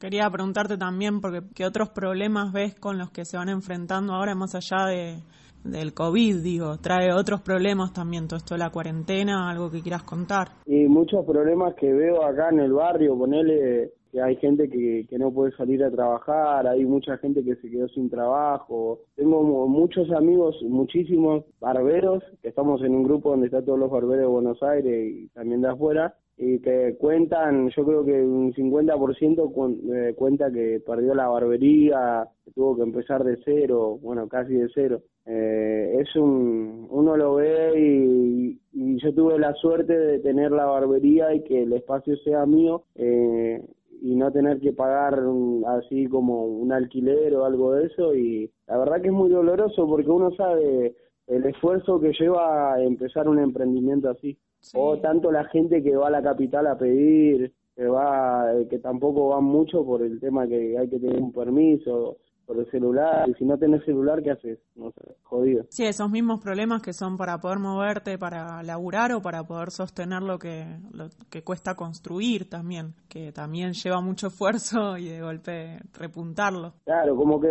Quería 0.00 0.28
preguntarte 0.30 0.76
también, 0.76 1.20
porque 1.20 1.42
¿qué 1.54 1.66
otros 1.66 1.90
problemas 1.90 2.52
ves 2.52 2.74
con 2.74 2.98
los 2.98 3.10
que 3.10 3.24
se 3.24 3.36
van 3.36 3.48
enfrentando 3.48 4.14
ahora, 4.14 4.34
más 4.34 4.54
allá 4.54 4.86
de, 4.86 5.22
del 5.62 5.92
COVID, 5.94 6.42
digo? 6.42 6.78
¿Trae 6.78 7.12
otros 7.12 7.42
problemas 7.42 7.92
también 7.92 8.26
todo 8.26 8.38
esto 8.38 8.54
de 8.54 8.60
la 8.60 8.70
cuarentena? 8.70 9.50
¿Algo 9.50 9.70
que 9.70 9.82
quieras 9.82 10.02
contar? 10.02 10.52
Y 10.66 10.86
muchos 10.86 11.24
problemas 11.26 11.74
que 11.78 11.92
veo 11.92 12.24
acá 12.24 12.48
en 12.50 12.60
el 12.60 12.72
barrio, 12.72 13.16
ponele 13.16 13.92
que 14.10 14.20
hay 14.20 14.36
gente 14.36 14.68
que, 14.68 15.06
que 15.08 15.18
no 15.18 15.32
puede 15.32 15.52
salir 15.52 15.82
a 15.84 15.90
trabajar, 15.90 16.66
hay 16.66 16.84
mucha 16.84 17.16
gente 17.18 17.44
que 17.44 17.56
se 17.56 17.70
quedó 17.70 17.88
sin 17.88 18.10
trabajo. 18.10 19.00
Tengo 19.16 19.42
muchos 19.68 20.10
amigos, 20.10 20.56
muchísimos 20.62 21.44
barberos, 21.60 22.22
que 22.42 22.48
estamos 22.48 22.82
en 22.82 22.94
un 22.94 23.04
grupo 23.04 23.30
donde 23.30 23.46
están 23.46 23.64
todos 23.64 23.78
los 23.78 23.90
barberos 23.90 24.20
de 24.20 24.26
Buenos 24.26 24.62
Aires 24.62 25.12
y 25.14 25.28
también 25.28 25.62
de 25.62 25.68
afuera, 25.68 26.14
y 26.42 26.58
que 26.60 26.96
cuentan, 26.98 27.68
yo 27.68 27.84
creo 27.84 28.02
que 28.02 28.22
un 28.22 28.54
50% 28.54 29.92
eh, 29.92 30.14
cuenta 30.14 30.50
que 30.50 30.80
perdió 30.84 31.14
la 31.14 31.28
barbería, 31.28 32.26
que 32.42 32.50
tuvo 32.52 32.76
que 32.76 32.82
empezar 32.82 33.22
de 33.24 33.38
cero, 33.44 33.98
bueno, 34.00 34.26
casi 34.26 34.54
de 34.54 34.70
cero. 34.74 35.02
Eh, 35.26 35.98
es 36.00 36.16
un, 36.16 36.86
uno 36.88 37.14
lo 37.14 37.34
ve 37.34 37.78
y, 37.78 38.58
y, 38.72 38.98
yo 39.02 39.12
tuve 39.14 39.38
la 39.38 39.52
suerte 39.52 39.96
de 39.96 40.18
tener 40.20 40.50
la 40.50 40.64
barbería 40.64 41.34
y 41.34 41.42
que 41.44 41.64
el 41.64 41.74
espacio 41.74 42.16
sea 42.16 42.46
mío. 42.46 42.84
Eh, 42.94 43.62
y 44.00 44.16
no 44.16 44.32
tener 44.32 44.60
que 44.60 44.72
pagar 44.72 45.22
así 45.66 46.06
como 46.06 46.44
un 46.44 46.72
alquiler 46.72 47.34
o 47.34 47.44
algo 47.44 47.74
de 47.74 47.86
eso 47.86 48.14
y 48.14 48.50
la 48.66 48.78
verdad 48.78 49.00
que 49.00 49.08
es 49.08 49.12
muy 49.12 49.30
doloroso 49.30 49.86
porque 49.86 50.10
uno 50.10 50.30
sabe 50.32 50.94
el 51.26 51.46
esfuerzo 51.46 52.00
que 52.00 52.12
lleva 52.12 52.74
a 52.74 52.82
empezar 52.82 53.28
un 53.28 53.38
emprendimiento 53.38 54.10
así. 54.10 54.36
O 54.74 54.98
tanto 54.98 55.30
la 55.30 55.44
gente 55.44 55.82
que 55.82 55.96
va 55.96 56.08
a 56.08 56.10
la 56.10 56.22
capital 56.22 56.66
a 56.66 56.76
pedir 56.76 57.52
que 57.74 57.86
va 57.86 58.52
que 58.68 58.78
tampoco 58.78 59.28
van 59.28 59.44
mucho 59.44 59.84
por 59.84 60.02
el 60.02 60.20
tema 60.20 60.46
que 60.46 60.76
hay 60.76 60.88
que 60.88 60.98
tener 60.98 61.20
un 61.20 61.32
permiso 61.32 62.18
por 62.50 62.58
el 62.58 62.68
celular, 62.72 63.28
y 63.28 63.34
si 63.34 63.44
no 63.44 63.56
tenés 63.56 63.84
celular, 63.84 64.20
¿qué 64.24 64.32
haces? 64.32 64.58
No 64.74 64.90
sé, 64.90 65.14
jodido. 65.22 65.66
Sí, 65.68 65.84
esos 65.84 66.10
mismos 66.10 66.40
problemas 66.40 66.82
que 66.82 66.92
son 66.92 67.16
para 67.16 67.38
poder 67.38 67.60
moverte, 67.60 68.18
para 68.18 68.60
laburar 68.64 69.12
o 69.12 69.22
para 69.22 69.44
poder 69.44 69.70
sostener 69.70 70.20
lo 70.22 70.36
que, 70.36 70.64
lo 70.92 71.10
que 71.30 71.44
cuesta 71.44 71.76
construir 71.76 72.50
también, 72.50 72.94
que 73.08 73.30
también 73.30 73.72
lleva 73.72 74.00
mucho 74.00 74.26
esfuerzo 74.26 74.98
y 74.98 75.10
de 75.10 75.20
golpe 75.20 75.78
repuntarlo. 75.96 76.72
Claro, 76.86 77.14
como 77.14 77.40
que 77.40 77.50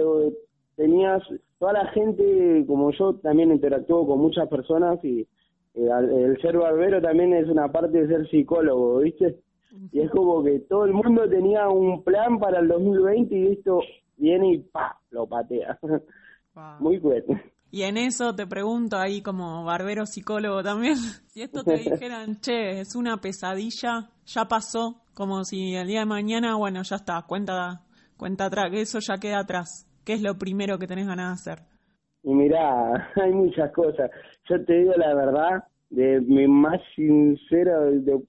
tenías, 0.75 1.23
toda 1.59 1.71
la 1.71 1.87
gente, 1.91 2.65
como 2.67 2.91
yo, 2.91 3.13
también 3.23 3.53
interactuó 3.53 4.05
con 4.05 4.19
muchas 4.19 4.49
personas 4.49 5.01
y 5.05 5.21
eh, 5.75 5.89
el 6.11 6.41
ser 6.41 6.57
barbero 6.57 7.01
también 7.01 7.33
es 7.35 7.47
una 7.47 7.71
parte 7.71 8.01
de 8.01 8.07
ser 8.07 8.29
psicólogo, 8.29 8.97
¿viste? 8.97 9.37
Y 9.93 10.01
es 10.01 10.11
como 10.11 10.43
que 10.43 10.59
todo 10.59 10.83
el 10.83 10.91
mundo 10.91 11.29
tenía 11.29 11.69
un 11.69 12.03
plan 12.03 12.37
para 12.37 12.59
el 12.59 12.67
2020 12.67 13.33
y 13.33 13.47
esto 13.53 13.79
viene 14.19 14.53
y 14.53 14.59
pa, 14.59 14.99
lo 15.11 15.27
patea. 15.27 15.79
Muy 16.79 16.99
fuerte. 16.99 17.41
Y 17.71 17.83
en 17.83 17.97
eso 17.97 18.33
te 18.33 18.47
pregunto 18.47 18.97
ahí 18.97 19.21
como 19.21 19.63
barbero 19.63 20.05
psicólogo 20.05 20.63
también, 20.63 20.95
si 21.27 21.41
esto 21.41 21.63
te 21.63 21.77
dijeran, 21.77 22.39
che, 22.41 22.79
es 22.79 22.95
una 22.95 23.17
pesadilla, 23.17 24.09
ya 24.25 24.45
pasó, 24.45 25.03
como 25.13 25.43
si 25.43 25.75
el 25.75 25.87
día 25.87 25.99
de 26.01 26.05
mañana, 26.05 26.55
bueno, 26.55 26.81
ya 26.83 26.95
está, 26.95 27.23
cuenta, 27.27 27.81
cuenta 28.17 28.45
atrás, 28.45 28.71
que 28.71 28.81
eso 28.81 28.99
ya 28.99 29.19
queda 29.19 29.39
atrás. 29.39 29.85
¿Qué 30.03 30.13
es 30.13 30.21
lo 30.21 30.35
primero 30.37 30.79
que 30.79 30.87
tenés 30.87 31.05
ganas 31.05 31.43
de 31.43 31.51
hacer? 31.51 31.65
Y 32.23 32.33
mirá, 32.33 33.11
hay 33.15 33.31
muchas 33.31 33.71
cosas. 33.71 34.09
Yo 34.49 34.63
te 34.65 34.73
digo 34.73 34.93
la 34.97 35.13
verdad, 35.13 35.63
de 35.91 36.21
mi 36.21 36.47
más 36.47 36.81
sincera, 36.95 37.79
de, 37.81 38.19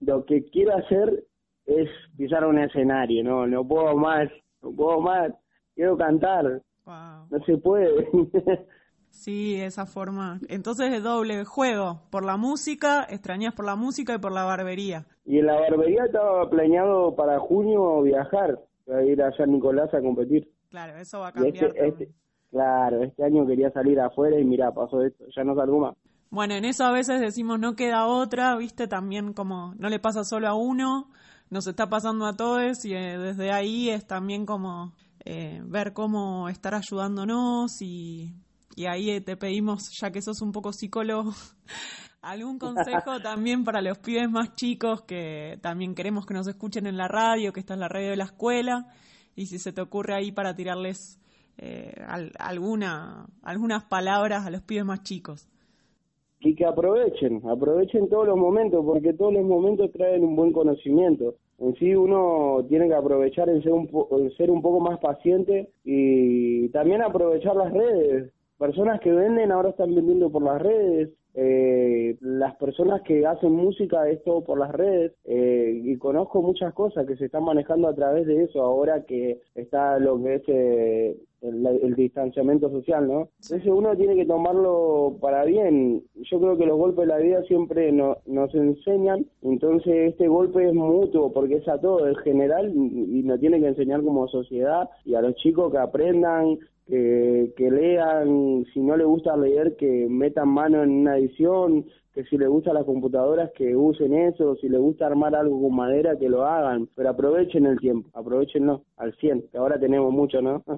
lo 0.00 0.24
que 0.26 0.44
quiero 0.50 0.76
hacer 0.76 1.24
es 1.64 1.88
pisar 2.16 2.44
un 2.44 2.58
escenario, 2.58 3.24
no, 3.24 3.46
no 3.46 3.66
puedo 3.66 3.96
más 3.96 4.28
no 4.62 4.70
puedo 4.72 5.00
más, 5.00 5.32
quiero 5.74 5.96
cantar. 5.96 6.62
No 6.86 7.44
se 7.46 7.56
puede. 7.58 8.08
sí, 9.10 9.60
esa 9.60 9.86
forma. 9.86 10.40
Entonces 10.48 10.92
es 10.92 11.02
doble 11.02 11.44
juego, 11.44 12.02
por 12.10 12.24
la 12.24 12.36
música, 12.36 13.06
extrañas 13.08 13.54
por 13.54 13.64
la 13.64 13.76
música 13.76 14.14
y 14.14 14.18
por 14.18 14.32
la 14.32 14.44
barbería. 14.44 15.06
Y 15.24 15.38
en 15.38 15.46
la 15.46 15.60
barbería 15.60 16.04
estaba 16.04 16.48
planeado 16.50 17.14
para 17.14 17.38
junio 17.38 18.02
viajar, 18.02 18.58
a 18.92 19.02
ir 19.02 19.22
a 19.22 19.32
San 19.36 19.52
Nicolás 19.52 19.92
a 19.94 20.00
competir. 20.00 20.50
Claro, 20.70 20.96
eso 20.96 21.20
va 21.20 21.28
a 21.28 21.30
este, 21.30 21.60
cambiar. 21.60 21.86
Este, 21.86 22.08
claro, 22.50 23.02
este 23.02 23.24
año 23.24 23.46
quería 23.46 23.70
salir 23.70 24.00
afuera 24.00 24.38
y 24.38 24.44
mira, 24.44 24.72
pasó 24.72 25.02
esto, 25.02 25.24
ya 25.34 25.44
no 25.44 25.54
salgo 25.54 25.78
más. 25.78 25.96
Bueno, 26.30 26.54
en 26.54 26.64
eso 26.64 26.84
a 26.84 26.92
veces 26.92 27.20
decimos 27.20 27.60
no 27.60 27.76
queda 27.76 28.06
otra, 28.06 28.56
viste, 28.56 28.88
también 28.88 29.34
como 29.34 29.74
no 29.76 29.90
le 29.90 30.00
pasa 30.00 30.24
solo 30.24 30.48
a 30.48 30.54
uno, 30.54 31.10
nos 31.52 31.66
está 31.66 31.86
pasando 31.86 32.24
a 32.24 32.34
todos 32.34 32.82
y 32.86 32.94
eh, 32.94 33.18
desde 33.18 33.52
ahí 33.52 33.90
es 33.90 34.06
también 34.06 34.46
como 34.46 34.94
eh, 35.22 35.60
ver 35.66 35.92
cómo 35.92 36.48
estar 36.48 36.74
ayudándonos 36.74 37.82
y, 37.82 38.32
y 38.74 38.86
ahí 38.86 39.10
eh, 39.10 39.20
te 39.20 39.36
pedimos, 39.36 39.90
ya 40.00 40.10
que 40.10 40.22
sos 40.22 40.40
un 40.40 40.50
poco 40.50 40.72
psicólogo, 40.72 41.32
algún 42.22 42.58
consejo 42.58 43.20
también 43.22 43.64
para 43.64 43.82
los 43.82 43.98
pibes 43.98 44.30
más 44.30 44.54
chicos 44.54 45.02
que 45.02 45.58
también 45.60 45.94
queremos 45.94 46.24
que 46.24 46.32
nos 46.32 46.48
escuchen 46.48 46.86
en 46.86 46.96
la 46.96 47.06
radio, 47.06 47.52
que 47.52 47.60
esta 47.60 47.74
es 47.74 47.80
la 47.80 47.88
radio 47.88 48.08
de 48.08 48.16
la 48.16 48.24
escuela, 48.24 48.86
y 49.36 49.44
si 49.44 49.58
se 49.58 49.74
te 49.74 49.82
ocurre 49.82 50.14
ahí 50.14 50.32
para 50.32 50.54
tirarles 50.54 51.18
alguna, 52.38 53.26
algunas 53.42 53.84
palabras 53.84 54.46
a 54.46 54.50
los 54.50 54.62
pibes 54.62 54.86
más 54.86 55.02
chicos 55.02 55.50
y 56.44 56.54
que 56.56 56.66
aprovechen, 56.66 57.40
aprovechen 57.48 58.08
todos 58.08 58.26
los 58.26 58.36
momentos, 58.36 58.84
porque 58.84 59.12
todos 59.12 59.32
los 59.32 59.44
momentos 59.44 59.92
traen 59.92 60.24
un 60.24 60.34
buen 60.34 60.52
conocimiento. 60.52 61.36
En 61.62 61.76
sí 61.76 61.94
uno 61.94 62.66
tiene 62.68 62.88
que 62.88 62.94
aprovechar 62.94 63.48
en 63.48 63.62
ser 63.62 63.72
un, 63.72 63.88
ser 64.36 64.50
un 64.50 64.60
poco 64.60 64.80
más 64.80 64.98
paciente 64.98 65.70
y 65.84 66.68
también 66.70 67.02
aprovechar 67.02 67.54
las 67.54 67.72
redes. 67.72 68.32
Personas 68.62 69.00
que 69.00 69.10
venden 69.10 69.50
ahora 69.50 69.70
están 69.70 69.92
vendiendo 69.92 70.30
por 70.30 70.44
las 70.44 70.62
redes, 70.62 71.10
eh, 71.34 72.16
las 72.20 72.54
personas 72.54 73.02
que 73.02 73.26
hacen 73.26 73.50
música 73.50 74.08
es 74.08 74.22
todo 74.22 74.44
por 74.44 74.56
las 74.56 74.70
redes 74.70 75.14
eh, 75.24 75.80
y 75.82 75.96
conozco 75.96 76.42
muchas 76.42 76.72
cosas 76.72 77.04
que 77.04 77.16
se 77.16 77.24
están 77.24 77.42
manejando 77.42 77.88
a 77.88 77.94
través 77.96 78.24
de 78.24 78.44
eso 78.44 78.62
ahora 78.62 79.04
que 79.04 79.40
está 79.56 79.98
lo 79.98 80.22
que 80.22 80.34
es 80.36 80.42
eh, 80.46 81.16
el, 81.40 81.96
distanciamiento 81.96 82.70
social, 82.70 83.08
¿no? 83.08 83.30
Entonces 83.42 83.66
uno 83.66 83.96
tiene 83.96 84.14
que 84.14 84.26
tomarlo 84.26 85.16
para 85.20 85.44
bien. 85.44 86.04
Yo 86.30 86.38
creo 86.38 86.56
que 86.56 86.66
los 86.66 86.78
golpes 86.78 87.08
de 87.08 87.14
la 87.14 87.18
vida 87.18 87.42
siempre 87.48 87.90
no, 87.90 88.18
nos 88.26 88.54
enseñan, 88.54 89.26
entonces 89.42 90.12
este 90.12 90.28
golpe 90.28 90.68
es 90.68 90.72
mutuo 90.72 91.32
porque 91.32 91.56
es 91.56 91.68
a 91.68 91.80
todo, 91.80 92.06
es 92.06 92.18
general 92.18 92.72
y 92.72 93.24
nos 93.24 93.40
tiene 93.40 93.58
que 93.58 93.66
enseñar 93.66 94.04
como 94.04 94.28
sociedad 94.28 94.88
y 95.04 95.16
a 95.16 95.20
los 95.22 95.34
chicos 95.34 95.72
que 95.72 95.78
aprendan, 95.78 96.58
que, 96.86 97.52
que 97.56 97.70
lean, 97.70 98.64
si 98.72 98.80
no 98.80 98.96
les 98.96 99.06
gusta 99.06 99.36
leer, 99.36 99.76
que 99.76 100.06
metan 100.08 100.48
mano 100.48 100.82
en 100.82 100.90
una 100.90 101.18
edición, 101.18 101.86
que 102.14 102.24
si 102.24 102.36
les 102.36 102.48
gusta 102.48 102.72
las 102.72 102.84
computadoras, 102.84 103.50
que 103.56 103.74
usen 103.74 104.14
eso, 104.14 104.54
si 104.56 104.68
les 104.68 104.80
gusta 104.80 105.06
armar 105.06 105.34
algo 105.34 105.60
con 105.62 105.74
madera, 105.74 106.18
que 106.18 106.28
lo 106.28 106.44
hagan, 106.44 106.88
pero 106.94 107.10
aprovechen 107.10 107.66
el 107.66 107.78
tiempo, 107.78 108.10
aprovechenlo 108.12 108.82
al 108.96 109.14
100, 109.16 109.48
que 109.50 109.58
ahora 109.58 109.78
tenemos 109.78 110.12
mucho, 110.12 110.40
¿no? 110.40 110.62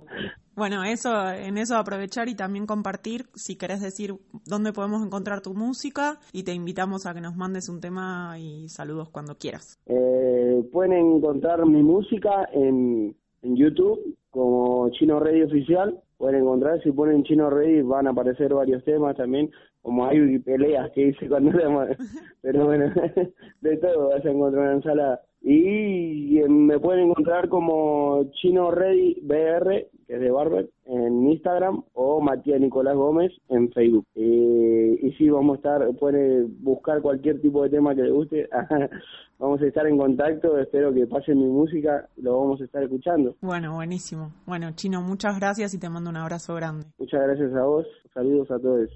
Bueno, 0.56 0.84
eso, 0.84 1.10
en 1.32 1.58
eso 1.58 1.74
aprovechar 1.74 2.28
y 2.28 2.36
también 2.36 2.64
compartir, 2.64 3.24
si 3.34 3.58
querés 3.58 3.80
decir 3.82 4.14
dónde 4.46 4.72
podemos 4.72 5.04
encontrar 5.04 5.40
tu 5.40 5.52
música 5.52 6.20
y 6.32 6.44
te 6.44 6.54
invitamos 6.54 7.06
a 7.06 7.12
que 7.12 7.20
nos 7.20 7.34
mandes 7.34 7.68
un 7.68 7.80
tema 7.80 8.38
y 8.38 8.68
saludos 8.68 9.10
cuando 9.10 9.34
quieras. 9.34 9.80
Eh, 9.86 10.62
pueden 10.70 10.92
encontrar 10.92 11.66
mi 11.66 11.82
música 11.82 12.48
en, 12.52 13.16
en 13.42 13.56
YouTube 13.56 14.16
como 14.34 14.90
Chino 14.90 15.20
Radio 15.20 15.46
Oficial. 15.46 15.96
Pueden 16.18 16.40
encontrar, 16.40 16.82
si 16.82 16.90
ponen 16.90 17.22
Chino 17.22 17.48
Radio 17.50 17.86
van 17.86 18.08
a 18.08 18.10
aparecer 18.10 18.52
varios 18.52 18.82
temas 18.84 19.16
también. 19.16 19.50
como 19.80 20.06
hay 20.06 20.38
peleas 20.40 20.90
que 20.92 21.08
hice 21.08 21.28
cuando 21.28 21.50
éramos, 21.50 21.88
pero 22.42 22.66
bueno, 22.66 22.92
de 23.60 23.76
todo 23.76 24.08
vas 24.08 24.24
a 24.24 24.30
encontrar 24.30 24.64
una 24.64 24.74
ensalada. 24.74 25.20
Y 25.40 26.40
me 26.48 26.80
pueden 26.80 27.10
encontrar 27.10 27.48
como 27.48 28.24
Chino 28.32 28.70
Ready 28.70 29.20
BR, 29.22 29.86
que 30.06 30.14
es 30.14 30.20
de 30.20 30.30
Barber, 30.30 30.70
en 30.86 31.26
Instagram, 31.28 31.82
o 31.94 32.20
Matías 32.20 32.60
Nicolás 32.60 32.96
Gómez 32.96 33.32
en 33.48 33.70
Facebook. 33.72 34.06
Eh, 34.14 34.98
y 35.02 35.12
sí, 35.12 35.28
vamos 35.28 35.54
a 35.54 35.56
estar, 35.56 35.96
pueden 35.96 36.62
buscar 36.62 37.00
cualquier 37.02 37.40
tipo 37.40 37.62
de 37.62 37.70
tema 37.70 37.94
que 37.94 38.02
les 38.02 38.12
guste. 38.12 38.48
vamos 39.38 39.60
a 39.60 39.66
estar 39.66 39.86
en 39.86 39.98
contacto, 39.98 40.58
espero 40.58 40.92
que 40.92 41.06
pasen 41.06 41.38
mi 41.38 41.48
música, 41.48 42.08
lo 42.16 42.38
vamos 42.38 42.60
a 42.60 42.64
estar 42.64 42.82
escuchando. 42.82 43.36
Bueno, 43.40 43.74
buenísimo. 43.74 44.32
Bueno, 44.46 44.70
Chino, 44.74 45.00
muchas 45.02 45.38
gracias 45.38 45.74
y 45.74 45.78
te 45.78 45.88
mando 45.88 46.10
un 46.10 46.16
abrazo 46.16 46.54
grande. 46.54 46.86
Muchas 46.98 47.22
gracias 47.22 47.54
a 47.54 47.64
vos, 47.64 47.86
saludos 48.12 48.50
a 48.50 48.58
todos. 48.58 48.90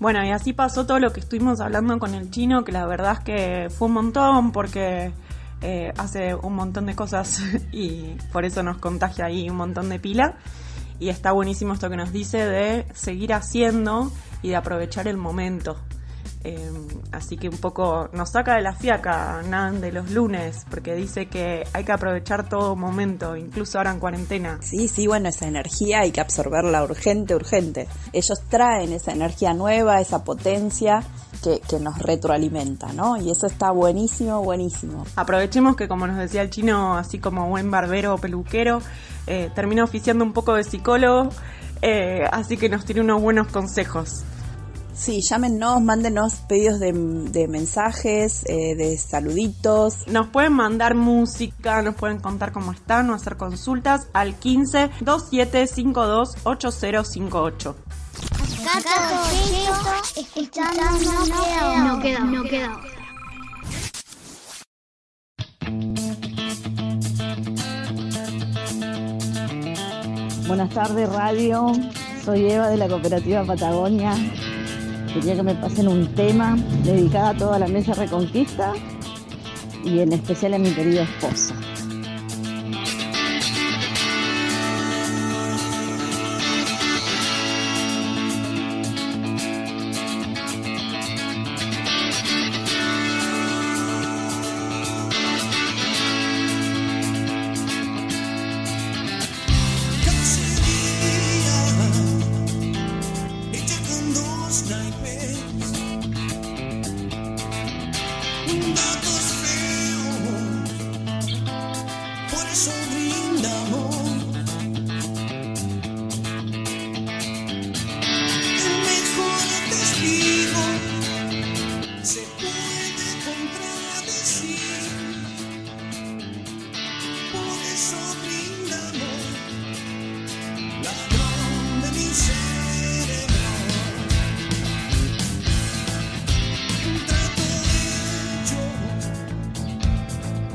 Bueno, 0.00 0.24
y 0.24 0.30
así 0.30 0.54
pasó 0.54 0.86
todo 0.86 0.98
lo 0.98 1.12
que 1.12 1.20
estuvimos 1.20 1.60
hablando 1.60 1.98
con 1.98 2.14
el 2.14 2.30
chino, 2.30 2.64
que 2.64 2.72
la 2.72 2.86
verdad 2.86 3.18
es 3.18 3.20
que 3.20 3.68
fue 3.68 3.88
un 3.88 3.94
montón 3.94 4.50
porque 4.50 5.12
eh, 5.62 5.92
hace 5.98 6.34
un 6.34 6.54
montón 6.54 6.86
de 6.86 6.94
cosas 6.94 7.42
y 7.72 8.16
por 8.32 8.44
eso 8.44 8.62
nos 8.62 8.78
contagia 8.78 9.26
ahí 9.26 9.48
un 9.50 9.56
montón 9.56 9.88
de 9.88 9.98
pila. 9.98 10.36
Y 10.98 11.08
está 11.08 11.32
buenísimo 11.32 11.72
esto 11.72 11.88
que 11.88 11.96
nos 11.96 12.12
dice 12.12 12.46
de 12.46 12.86
seguir 12.94 13.32
haciendo 13.32 14.12
y 14.42 14.50
de 14.50 14.56
aprovechar 14.56 15.08
el 15.08 15.16
momento. 15.16 15.76
Em, 16.42 16.86
así 17.12 17.36
que 17.36 17.50
un 17.50 17.58
poco 17.58 18.08
nos 18.14 18.30
saca 18.30 18.54
de 18.54 18.62
la 18.62 18.74
fiaca, 18.74 19.42
Nan, 19.42 19.80
de 19.82 19.92
los 19.92 20.10
lunes, 20.10 20.64
porque 20.70 20.94
dice 20.94 21.26
que 21.26 21.64
hay 21.72 21.84
que 21.84 21.92
aprovechar 21.92 22.48
todo 22.48 22.76
momento, 22.76 23.36
incluso 23.36 23.76
ahora 23.76 23.92
en 23.92 24.00
cuarentena. 24.00 24.58
Sí, 24.62 24.88
sí, 24.88 25.06
bueno, 25.06 25.28
esa 25.28 25.46
energía 25.46 26.00
hay 26.00 26.12
que 26.12 26.20
absorberla 26.20 26.82
urgente, 26.82 27.34
urgente. 27.34 27.88
Ellos 28.12 28.40
traen 28.48 28.92
esa 28.92 29.12
energía 29.12 29.52
nueva, 29.52 30.00
esa 30.00 30.24
potencia 30.24 31.02
que, 31.42 31.60
que, 31.60 31.80
nos 31.80 31.98
retroalimenta, 31.98 32.92
¿no? 32.92 33.16
Y 33.16 33.30
eso 33.30 33.46
está 33.46 33.70
buenísimo, 33.70 34.42
buenísimo. 34.42 35.04
Aprovechemos 35.16 35.76
que, 35.76 35.88
como 35.88 36.06
nos 36.06 36.16
decía 36.16 36.42
el 36.42 36.50
chino, 36.50 36.96
así 36.96 37.18
como 37.18 37.48
buen 37.48 37.70
barbero 37.70 38.14
o 38.14 38.18
peluquero, 38.18 38.80
eh, 39.26 39.50
termina 39.54 39.84
oficiando 39.84 40.24
un 40.24 40.32
poco 40.32 40.54
de 40.54 40.64
psicólogo, 40.64 41.30
eh, 41.82 42.24
así 42.32 42.56
que 42.56 42.68
nos 42.68 42.84
tiene 42.84 43.00
unos 43.00 43.22
buenos 43.22 43.48
consejos. 43.48 44.24
Sí, 45.00 45.22
llámenos, 45.22 45.80
mándenos 45.80 46.34
pedidos 46.46 46.78
de, 46.78 46.92
mensajes, 47.48 48.44
eh, 48.46 48.74
de 48.76 48.98
saluditos. 48.98 50.06
Nos 50.08 50.28
pueden 50.28 50.52
mandar 50.52 50.94
música, 50.94 51.80
nos 51.80 51.94
pueden 51.94 52.18
contar 52.18 52.52
cómo 52.52 52.72
están 52.72 53.08
o 53.08 53.14
hacer 53.14 53.38
consultas 53.38 54.08
al 54.12 54.34
15 54.34 54.90
2752 55.00 56.34
8058. 56.44 57.76
No 61.84 62.00
queda, 62.00 62.20
no 62.20 62.42
queda. 62.44 62.80
Buenas 70.46 70.70
tardes, 70.70 71.08
radio. 71.08 71.72
Soy 72.24 72.50
Eva 72.50 72.68
de 72.68 72.76
la 72.76 72.88
Cooperativa 72.88 73.44
Patagonia. 73.44 74.14
Quería 75.12 75.34
que 75.34 75.42
me 75.42 75.54
pasen 75.54 75.88
un 75.88 76.14
tema 76.14 76.56
dedicado 76.84 77.26
a 77.26 77.34
toda 77.34 77.58
la 77.58 77.66
mesa 77.66 77.94
Reconquista 77.94 78.72
y 79.84 80.00
en 80.00 80.12
especial 80.12 80.54
a 80.54 80.58
mi 80.58 80.72
querido 80.72 81.02
esposo. 81.02 81.54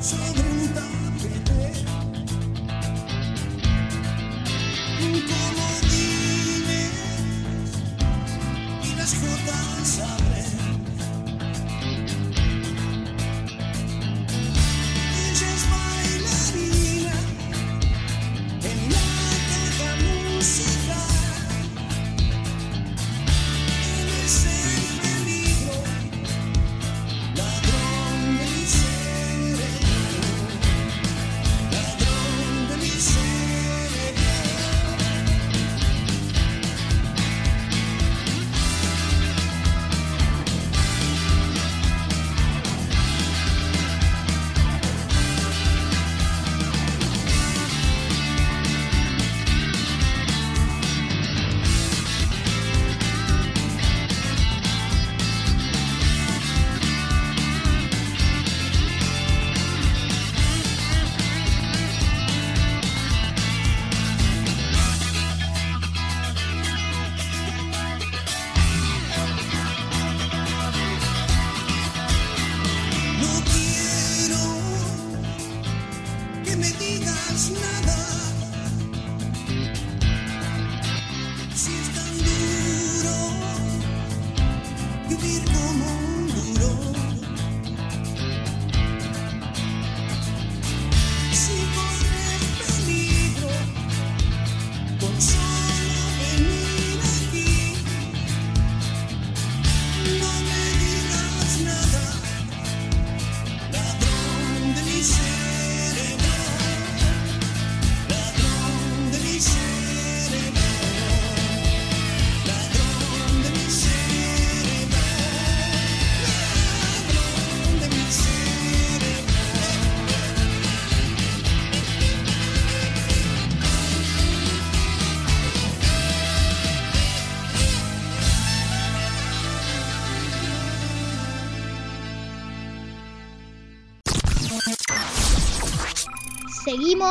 singing 0.06 0.55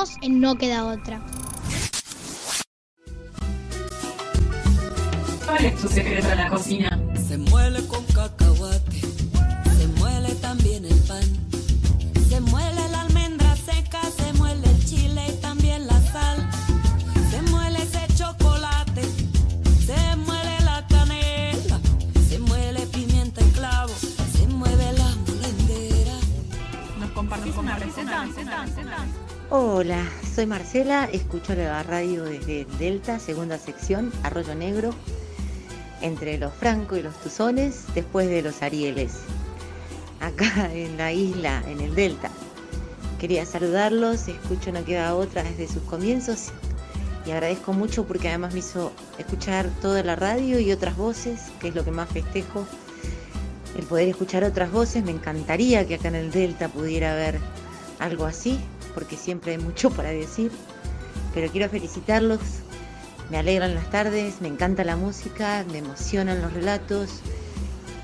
Seguimos 0.04 0.18
en 0.22 0.40
No 0.40 0.56
Queda 0.56 0.84
Otra. 0.84 1.20
¿Cuál 5.46 5.64
es 5.64 5.80
tu 5.80 5.88
secreto 5.88 6.30
en 6.30 6.36
la 6.36 6.48
cocina? 6.50 7.00
Se 7.26 7.38
muele 7.38 7.86
con 7.86 8.04
cacahuate, 8.06 8.43
Hola, 29.84 30.10
soy 30.34 30.46
Marcela, 30.46 31.10
escucho 31.12 31.54
la 31.54 31.82
radio 31.82 32.24
desde 32.24 32.64
Delta, 32.78 33.18
segunda 33.18 33.58
sección, 33.58 34.10
Arroyo 34.22 34.54
Negro, 34.54 34.94
entre 36.00 36.38
los 36.38 36.54
Franco 36.54 36.96
y 36.96 37.02
los 37.02 37.14
Tuzones, 37.20 37.84
después 37.94 38.26
de 38.30 38.40
los 38.40 38.62
Arieles, 38.62 39.12
acá 40.20 40.70
en 40.72 40.96
la 40.96 41.12
isla, 41.12 41.62
en 41.68 41.82
el 41.82 41.94
Delta. 41.94 42.30
Quería 43.20 43.44
saludarlos, 43.44 44.26
escucho 44.26 44.72
No 44.72 44.82
Queda 44.86 45.14
Otra 45.14 45.42
desde 45.42 45.68
sus 45.68 45.82
comienzos 45.82 46.46
y 47.26 47.32
agradezco 47.32 47.74
mucho 47.74 48.06
porque 48.06 48.28
además 48.28 48.54
me 48.54 48.60
hizo 48.60 48.90
escuchar 49.18 49.68
toda 49.82 50.02
la 50.02 50.16
radio 50.16 50.58
y 50.60 50.72
otras 50.72 50.96
voces, 50.96 51.52
que 51.60 51.68
es 51.68 51.74
lo 51.74 51.84
que 51.84 51.90
más 51.90 52.08
festejo, 52.08 52.66
el 53.76 53.84
poder 53.84 54.08
escuchar 54.08 54.44
otras 54.44 54.72
voces. 54.72 55.04
Me 55.04 55.10
encantaría 55.10 55.86
que 55.86 55.96
acá 55.96 56.08
en 56.08 56.14
el 56.14 56.30
Delta 56.30 56.70
pudiera 56.70 57.12
haber 57.12 57.38
algo 57.98 58.24
así, 58.24 58.58
porque 58.94 59.16
siempre 59.16 59.52
hay 59.52 59.58
mucho 59.58 59.90
para 59.90 60.10
decir, 60.10 60.50
pero 61.34 61.50
quiero 61.50 61.68
felicitarlos. 61.68 62.40
Me 63.30 63.38
alegran 63.38 63.74
las 63.74 63.90
tardes, 63.90 64.40
me 64.40 64.48
encanta 64.48 64.84
la 64.84 64.96
música, 64.96 65.64
me 65.70 65.78
emocionan 65.78 66.42
los 66.42 66.52
relatos, 66.52 67.20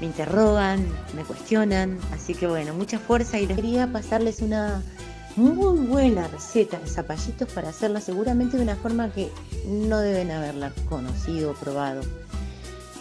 me 0.00 0.07
interrogan, 0.07 0.87
me 1.14 1.22
cuestionan, 1.24 1.98
así 2.12 2.35
que 2.35 2.46
bueno, 2.46 2.72
mucha 2.72 2.98
fuerza 2.98 3.38
y 3.38 3.46
les 3.46 3.57
quería 3.57 3.92
pasarles 3.92 4.40
una 4.40 4.83
muy 5.37 5.79
buena 5.87 6.26
receta 6.29 6.79
de 6.79 6.87
zapallitos 6.88 7.48
para 7.53 7.68
hacerla 7.68 8.00
seguramente 8.00 8.57
de 8.57 8.62
una 8.62 8.76
forma 8.76 9.12
que 9.12 9.31
no 9.66 10.00
deben 10.00 10.31
haberla 10.31 10.72
conocido 10.88 11.53
o 11.53 11.55
probado. 11.55 12.00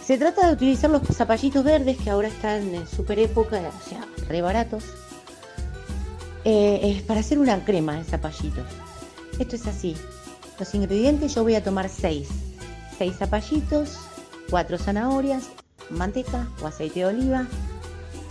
Se 0.04 0.18
trata 0.18 0.46
de 0.46 0.52
utilizar 0.52 0.90
los 0.90 1.02
zapallitos 1.06 1.64
verdes 1.64 1.96
que 1.98 2.10
ahora 2.10 2.28
están 2.28 2.74
en 2.74 2.86
super 2.86 3.18
época, 3.18 3.58
o 3.58 3.88
sea, 3.88 4.04
re 4.28 4.42
baratos, 4.42 4.84
eh, 6.44 6.80
es 6.82 7.02
para 7.02 7.20
hacer 7.20 7.38
una 7.38 7.64
crema 7.64 7.94
de 7.96 8.04
zapallitos. 8.04 8.66
Esto 9.38 9.56
es 9.56 9.66
así. 9.66 9.96
Los 10.58 10.74
ingredientes 10.74 11.34
yo 11.34 11.42
voy 11.42 11.54
a 11.54 11.64
tomar 11.64 11.88
6. 11.88 12.28
6 12.98 13.16
zapallitos, 13.16 13.98
4 14.50 14.78
zanahorias, 14.78 15.44
manteca 15.88 16.48
o 16.62 16.66
aceite 16.66 17.00
de 17.00 17.06
oliva, 17.06 17.46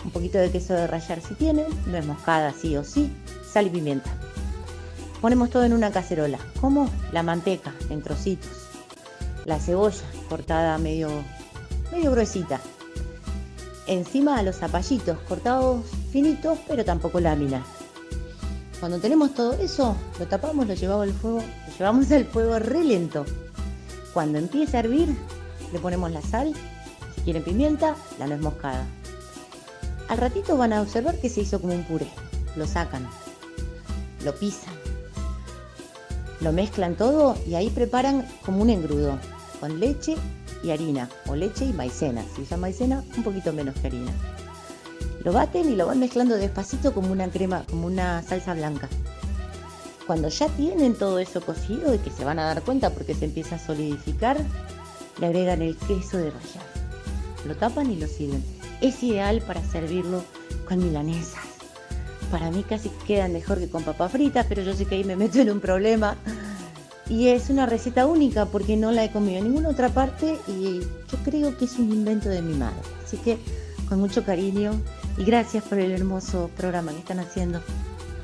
un 0.05 0.11
poquito 0.11 0.37
de 0.37 0.51
queso 0.51 0.73
de 0.73 0.87
rallar 0.87 1.21
si 1.21 1.33
tienen, 1.33 1.65
nuez 1.87 2.05
moscada 2.05 2.53
sí 2.53 2.77
o 2.77 2.83
sí, 2.83 3.11
sal 3.51 3.67
y 3.67 3.69
pimienta. 3.69 4.11
Ponemos 5.21 5.49
todo 5.49 5.63
en 5.63 5.73
una 5.73 5.91
cacerola, 5.91 6.37
como 6.61 6.89
la 7.11 7.23
manteca 7.23 7.73
en 7.89 8.01
trocitos, 8.01 8.51
la 9.45 9.59
cebolla 9.59 10.05
cortada 10.29 10.77
medio, 10.77 11.09
medio 11.91 12.11
gruesita, 12.11 12.61
encima 13.87 14.41
los 14.43 14.57
zapallitos 14.57 15.17
cortados 15.27 15.85
finitos 16.11 16.59
pero 16.67 16.85
tampoco 16.85 17.19
láminas. 17.19 17.78
Cuando 18.79 18.99
tenemos 18.99 19.33
todo 19.33 19.53
eso, 19.53 19.95
lo 20.19 20.27
tapamos, 20.27 20.65
lo 20.65 20.73
llevamos 20.73 21.03
al 21.03 21.13
fuego, 21.13 21.39
lo 21.39 21.77
llevamos 21.77 22.11
al 22.11 22.25
fuego 22.25 22.59
re 22.59 22.83
lento. 22.83 23.25
Cuando 24.13 24.37
empiece 24.37 24.77
a 24.77 24.79
hervir, 24.79 25.09
le 25.73 25.79
ponemos 25.79 26.11
la 26.11 26.21
sal, 26.21 26.53
si 27.15 27.21
quieren 27.21 27.43
pimienta, 27.43 27.95
la 28.17 28.27
nuez 28.27 28.39
moscada. 28.39 28.85
Al 30.07 30.17
ratito 30.17 30.57
van 30.57 30.73
a 30.73 30.81
observar 30.81 31.19
que 31.19 31.29
se 31.29 31.41
hizo 31.41 31.59
como 31.59 31.73
un 31.73 31.83
puré. 31.83 32.07
Lo 32.55 32.65
sacan, 32.65 33.07
lo 34.23 34.33
pisan, 34.35 34.73
lo 36.39 36.53
mezclan 36.53 36.95
todo 36.95 37.35
y 37.45 37.55
ahí 37.55 37.69
preparan 37.69 38.25
como 38.45 38.61
un 38.61 38.69
engrudo 38.69 39.19
con 39.59 39.79
leche 39.79 40.15
y 40.63 40.71
harina 40.71 41.09
o 41.27 41.35
leche 41.35 41.65
y 41.65 41.73
maicena. 41.73 42.23
Si 42.33 42.41
usan 42.43 42.61
maicena, 42.61 43.03
un 43.17 43.23
poquito 43.23 43.51
menos 43.51 43.75
que 43.75 43.87
harina. 43.87 44.11
Lo 45.23 45.33
baten 45.33 45.69
y 45.69 45.75
lo 45.75 45.87
van 45.87 45.99
mezclando 45.99 46.35
despacito 46.35 46.93
como 46.93 47.11
una 47.11 47.29
crema, 47.29 47.65
como 47.69 47.87
una 47.87 48.21
salsa 48.23 48.53
blanca. 48.53 48.87
Cuando 50.07 50.29
ya 50.29 50.47
tienen 50.49 50.95
todo 50.95 51.19
eso 51.19 51.41
cocido 51.41 51.93
y 51.93 51.99
que 51.99 52.09
se 52.09 52.23
van 52.23 52.39
a 52.39 52.45
dar 52.45 52.63
cuenta 52.63 52.89
porque 52.89 53.13
se 53.13 53.25
empieza 53.25 53.55
a 53.55 53.59
solidificar, 53.59 54.37
le 55.19 55.25
agregan 55.25 55.61
el 55.61 55.75
queso 55.77 56.17
de 56.17 56.31
rallar. 56.31 56.63
Lo 57.45 57.55
tapan 57.55 57.91
y 57.91 57.97
lo 57.97 58.07
sirven. 58.07 58.43
Es 58.81 59.03
ideal 59.03 59.41
para 59.41 59.61
servirlo 59.63 60.23
con 60.67 60.79
milanesas. 60.79 61.43
Para 62.31 62.49
mí 62.49 62.63
casi 62.63 62.89
quedan 63.05 63.33
mejor 63.33 63.59
que 63.59 63.69
con 63.69 63.83
papas 63.83 64.11
fritas, 64.11 64.45
pero 64.47 64.61
yo 64.61 64.73
sé 64.73 64.85
que 64.85 64.95
ahí 64.95 65.03
me 65.03 65.15
meto 65.15 65.39
en 65.39 65.51
un 65.51 65.59
problema. 65.59 66.15
Y 67.09 67.27
es 67.27 67.49
una 67.49 67.65
receta 67.65 68.05
única 68.05 68.45
porque 68.45 68.77
no 68.77 68.91
la 68.91 69.03
he 69.03 69.11
comido 69.11 69.39
en 69.39 69.45
ninguna 69.45 69.69
otra 69.69 69.89
parte 69.89 70.37
y 70.47 70.79
yo 70.79 71.17
creo 71.25 71.57
que 71.57 71.65
es 71.65 71.77
un 71.77 71.91
invento 71.91 72.29
de 72.29 72.41
mi 72.41 72.53
madre. 72.53 72.81
Así 73.03 73.17
que 73.17 73.37
con 73.89 73.99
mucho 73.99 74.23
cariño 74.23 74.79
y 75.19 75.25
gracias 75.25 75.65
por 75.65 75.77
el 75.77 75.91
hermoso 75.91 76.49
programa 76.55 76.93
que 76.93 76.99
están 76.99 77.19
haciendo. 77.19 77.61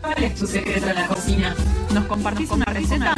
¿Cuál 0.01 0.23
es 0.23 0.36
tu 0.36 0.47
secreto 0.47 0.88
en 0.88 0.95
la 0.95 1.08
cocina? 1.08 1.53
¿Nos 1.93 2.05
compartís 2.05 2.49
una 2.49 2.65
receta? 2.65 3.13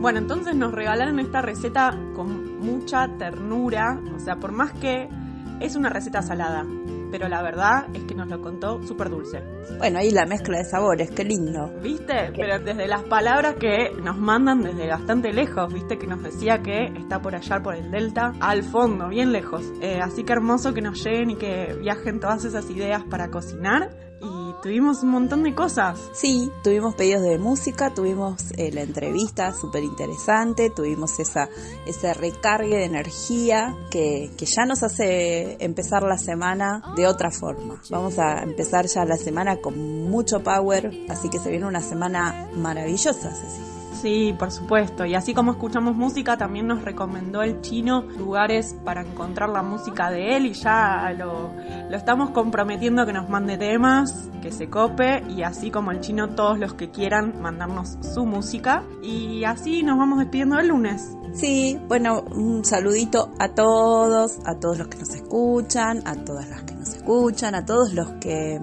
Bueno, 0.00 0.18
entonces 0.18 0.54
nos 0.54 0.72
regalaron 0.72 1.18
esta 1.18 1.40
receta 1.40 1.98
con 2.14 2.60
mucha 2.60 3.08
ternura, 3.16 4.00
o 4.14 4.20
sea, 4.20 4.36
por 4.36 4.52
más 4.52 4.72
que 4.72 5.08
es 5.60 5.74
una 5.74 5.88
receta 5.88 6.20
salada, 6.22 6.66
pero 7.10 7.28
la 7.28 7.42
verdad 7.42 7.86
es 7.94 8.04
que 8.04 8.14
nos 8.14 8.28
lo 8.28 8.40
contó 8.40 8.82
súper 8.86 9.10
dulce. 9.10 9.42
Bueno, 9.78 9.98
ahí 9.98 10.10
la 10.10 10.26
mezcla 10.26 10.58
de 10.58 10.64
sabores, 10.64 11.10
qué 11.10 11.24
lindo. 11.24 11.72
¿Viste? 11.82 12.32
Pero 12.36 12.58
desde 12.58 12.86
las 12.86 13.02
palabras 13.04 13.56
que 13.56 13.90
nos 14.02 14.16
mandan 14.18 14.62
desde 14.62 14.88
bastante 14.88 15.32
lejos, 15.32 15.72
¿viste? 15.72 15.98
Que 15.98 16.06
nos 16.06 16.22
decía 16.22 16.60
que 16.62 16.84
está 16.96 17.20
por 17.20 17.34
allá, 17.34 17.60
por 17.62 17.74
el 17.74 17.90
delta, 17.90 18.32
al 18.40 18.62
fondo, 18.62 19.08
bien 19.08 19.32
lejos. 19.32 19.64
Eh, 19.80 20.00
así 20.02 20.24
que 20.24 20.32
hermoso 20.32 20.74
que 20.74 20.82
nos 20.82 21.02
lleguen 21.04 21.30
y 21.30 21.36
que 21.36 21.76
viajen 21.80 22.20
todas 22.20 22.44
esas 22.44 22.68
ideas 22.70 23.04
para 23.04 23.30
cocinar. 23.30 24.07
Tuvimos 24.62 25.02
un 25.04 25.10
montón 25.10 25.44
de 25.44 25.54
cosas. 25.54 26.00
Sí, 26.12 26.50
tuvimos 26.64 26.94
pedidos 26.94 27.22
de 27.22 27.38
música, 27.38 27.94
tuvimos 27.94 28.50
eh, 28.56 28.72
la 28.72 28.82
entrevista 28.82 29.52
súper 29.52 29.84
interesante, 29.84 30.70
tuvimos 30.70 31.18
esa, 31.20 31.48
ese 31.86 32.12
recargue 32.12 32.76
de 32.76 32.84
energía 32.84 33.76
que, 33.90 34.30
que 34.36 34.46
ya 34.46 34.64
nos 34.66 34.82
hace 34.82 35.56
empezar 35.64 36.02
la 36.02 36.18
semana 36.18 36.82
de 36.96 37.06
otra 37.06 37.30
forma. 37.30 37.80
Vamos 37.90 38.18
a 38.18 38.42
empezar 38.42 38.86
ya 38.86 39.04
la 39.04 39.16
semana 39.16 39.58
con 39.58 40.10
mucho 40.10 40.42
power, 40.42 40.90
así 41.08 41.28
que 41.28 41.38
se 41.38 41.50
viene 41.50 41.66
una 41.66 41.82
semana 41.82 42.48
maravillosa, 42.54 43.30
Ceci. 43.30 43.77
Sí, 44.00 44.32
por 44.38 44.52
supuesto. 44.52 45.04
Y 45.04 45.16
así 45.16 45.34
como 45.34 45.52
escuchamos 45.52 45.96
música, 45.96 46.36
también 46.36 46.68
nos 46.68 46.84
recomendó 46.84 47.42
el 47.42 47.60
chino 47.62 48.02
lugares 48.02 48.76
para 48.84 49.00
encontrar 49.02 49.48
la 49.48 49.62
música 49.62 50.08
de 50.10 50.36
él 50.36 50.46
y 50.46 50.52
ya 50.52 51.12
lo, 51.18 51.50
estamos 51.90 52.30
comprometiendo 52.30 53.04
que 53.06 53.12
nos 53.12 53.28
mande 53.28 53.58
temas, 53.58 54.28
que 54.40 54.52
se 54.52 54.70
cope 54.70 55.24
y 55.28 55.42
así 55.42 55.72
como 55.72 55.90
el 55.90 56.00
chino 56.00 56.28
todos 56.28 56.60
los 56.60 56.74
que 56.74 56.90
quieran 56.90 57.42
mandarnos 57.42 57.98
su 58.00 58.24
música. 58.24 58.84
Y 59.02 59.42
así 59.42 59.82
nos 59.82 59.98
vamos 59.98 60.20
despidiendo 60.20 60.60
el 60.60 60.68
lunes. 60.68 61.16
Sí, 61.32 61.76
bueno, 61.88 62.20
un 62.20 62.64
saludito 62.64 63.32
a 63.40 63.48
todos, 63.48 64.38
a 64.44 64.54
todos 64.54 64.78
los 64.78 64.88
que 64.88 64.98
nos 64.98 65.10
escuchan, 65.10 66.02
a 66.06 66.14
todas 66.14 66.48
las 66.48 66.62
que 66.62 66.74
nos 66.74 66.88
escuchan, 66.94 67.56
a 67.56 67.64
todos 67.64 67.92
los 67.94 68.12
que 68.20 68.60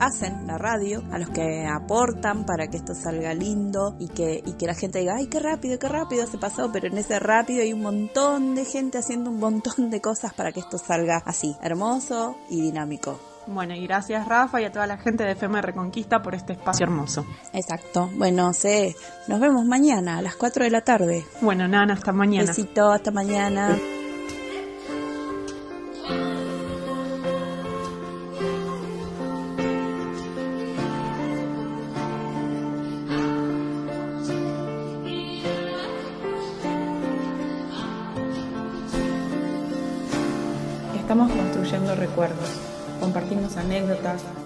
hacen 0.00 0.46
la 0.46 0.58
radio, 0.58 1.02
a 1.10 1.18
los 1.18 1.30
que 1.30 1.66
aportan 1.66 2.44
para 2.44 2.68
que 2.68 2.76
esto 2.76 2.94
salga 2.94 3.34
lindo 3.34 3.96
y 3.98 4.08
que, 4.08 4.42
y 4.44 4.52
que 4.52 4.66
la 4.66 4.74
gente 4.74 5.00
diga, 5.00 5.14
ay, 5.16 5.26
qué 5.26 5.40
rápido, 5.40 5.78
qué 5.78 5.88
rápido 5.88 6.26
se 6.26 6.38
pasó, 6.38 6.70
pero 6.72 6.86
en 6.86 6.98
ese 6.98 7.18
rápido 7.18 7.62
hay 7.62 7.72
un 7.72 7.82
montón 7.82 8.54
de 8.54 8.64
gente 8.64 8.98
haciendo 8.98 9.30
un 9.30 9.38
montón 9.38 9.90
de 9.90 10.00
cosas 10.00 10.34
para 10.34 10.52
que 10.52 10.60
esto 10.60 10.78
salga 10.78 11.22
así, 11.24 11.56
hermoso 11.62 12.36
y 12.50 12.60
dinámico. 12.60 13.18
Bueno, 13.46 13.74
y 13.74 13.86
gracias 13.86 14.26
Rafa 14.26 14.60
y 14.60 14.64
a 14.64 14.72
toda 14.72 14.86
la 14.88 14.98
gente 14.98 15.22
de 15.22 15.32
FM 15.32 15.62
Reconquista 15.62 16.20
por 16.20 16.34
este 16.34 16.54
espacio 16.54 16.84
hermoso. 16.84 17.24
Exacto. 17.52 18.10
Bueno, 18.16 18.52
sé, 18.52 18.96
nos 19.28 19.38
vemos 19.38 19.64
mañana 19.64 20.18
a 20.18 20.22
las 20.22 20.34
4 20.34 20.64
de 20.64 20.70
la 20.70 20.80
tarde. 20.80 21.24
Bueno, 21.40 21.68
Nana, 21.68 21.94
hasta 21.94 22.12
mañana. 22.12 22.48
Besito, 22.48 22.90
hasta 22.90 23.12
mañana. 23.12 23.76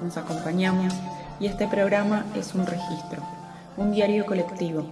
Nos 0.02 0.16
acompañamos 0.16 0.94
y 1.38 1.46
este 1.46 1.66
programa 1.68 2.26
es 2.34 2.54
un 2.54 2.66
registro, 2.66 3.22
un 3.76 3.92
diario 3.92 4.26
colectivo, 4.26 4.86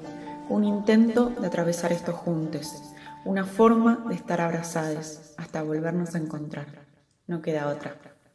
un 0.48 0.64
intento 0.64 1.26
de 1.26 1.46
atravesar 1.46 1.92
estos 1.92 2.14
juntos, 2.14 2.82
una 3.24 3.44
forma 3.44 4.04
de 4.08 4.14
estar 4.14 4.40
abrazados 4.40 5.34
hasta 5.36 5.62
volvernos 5.62 6.14
a 6.14 6.18
encontrar. 6.18 6.66
No 7.26 7.42
queda 7.42 7.68
otra. 7.68 7.96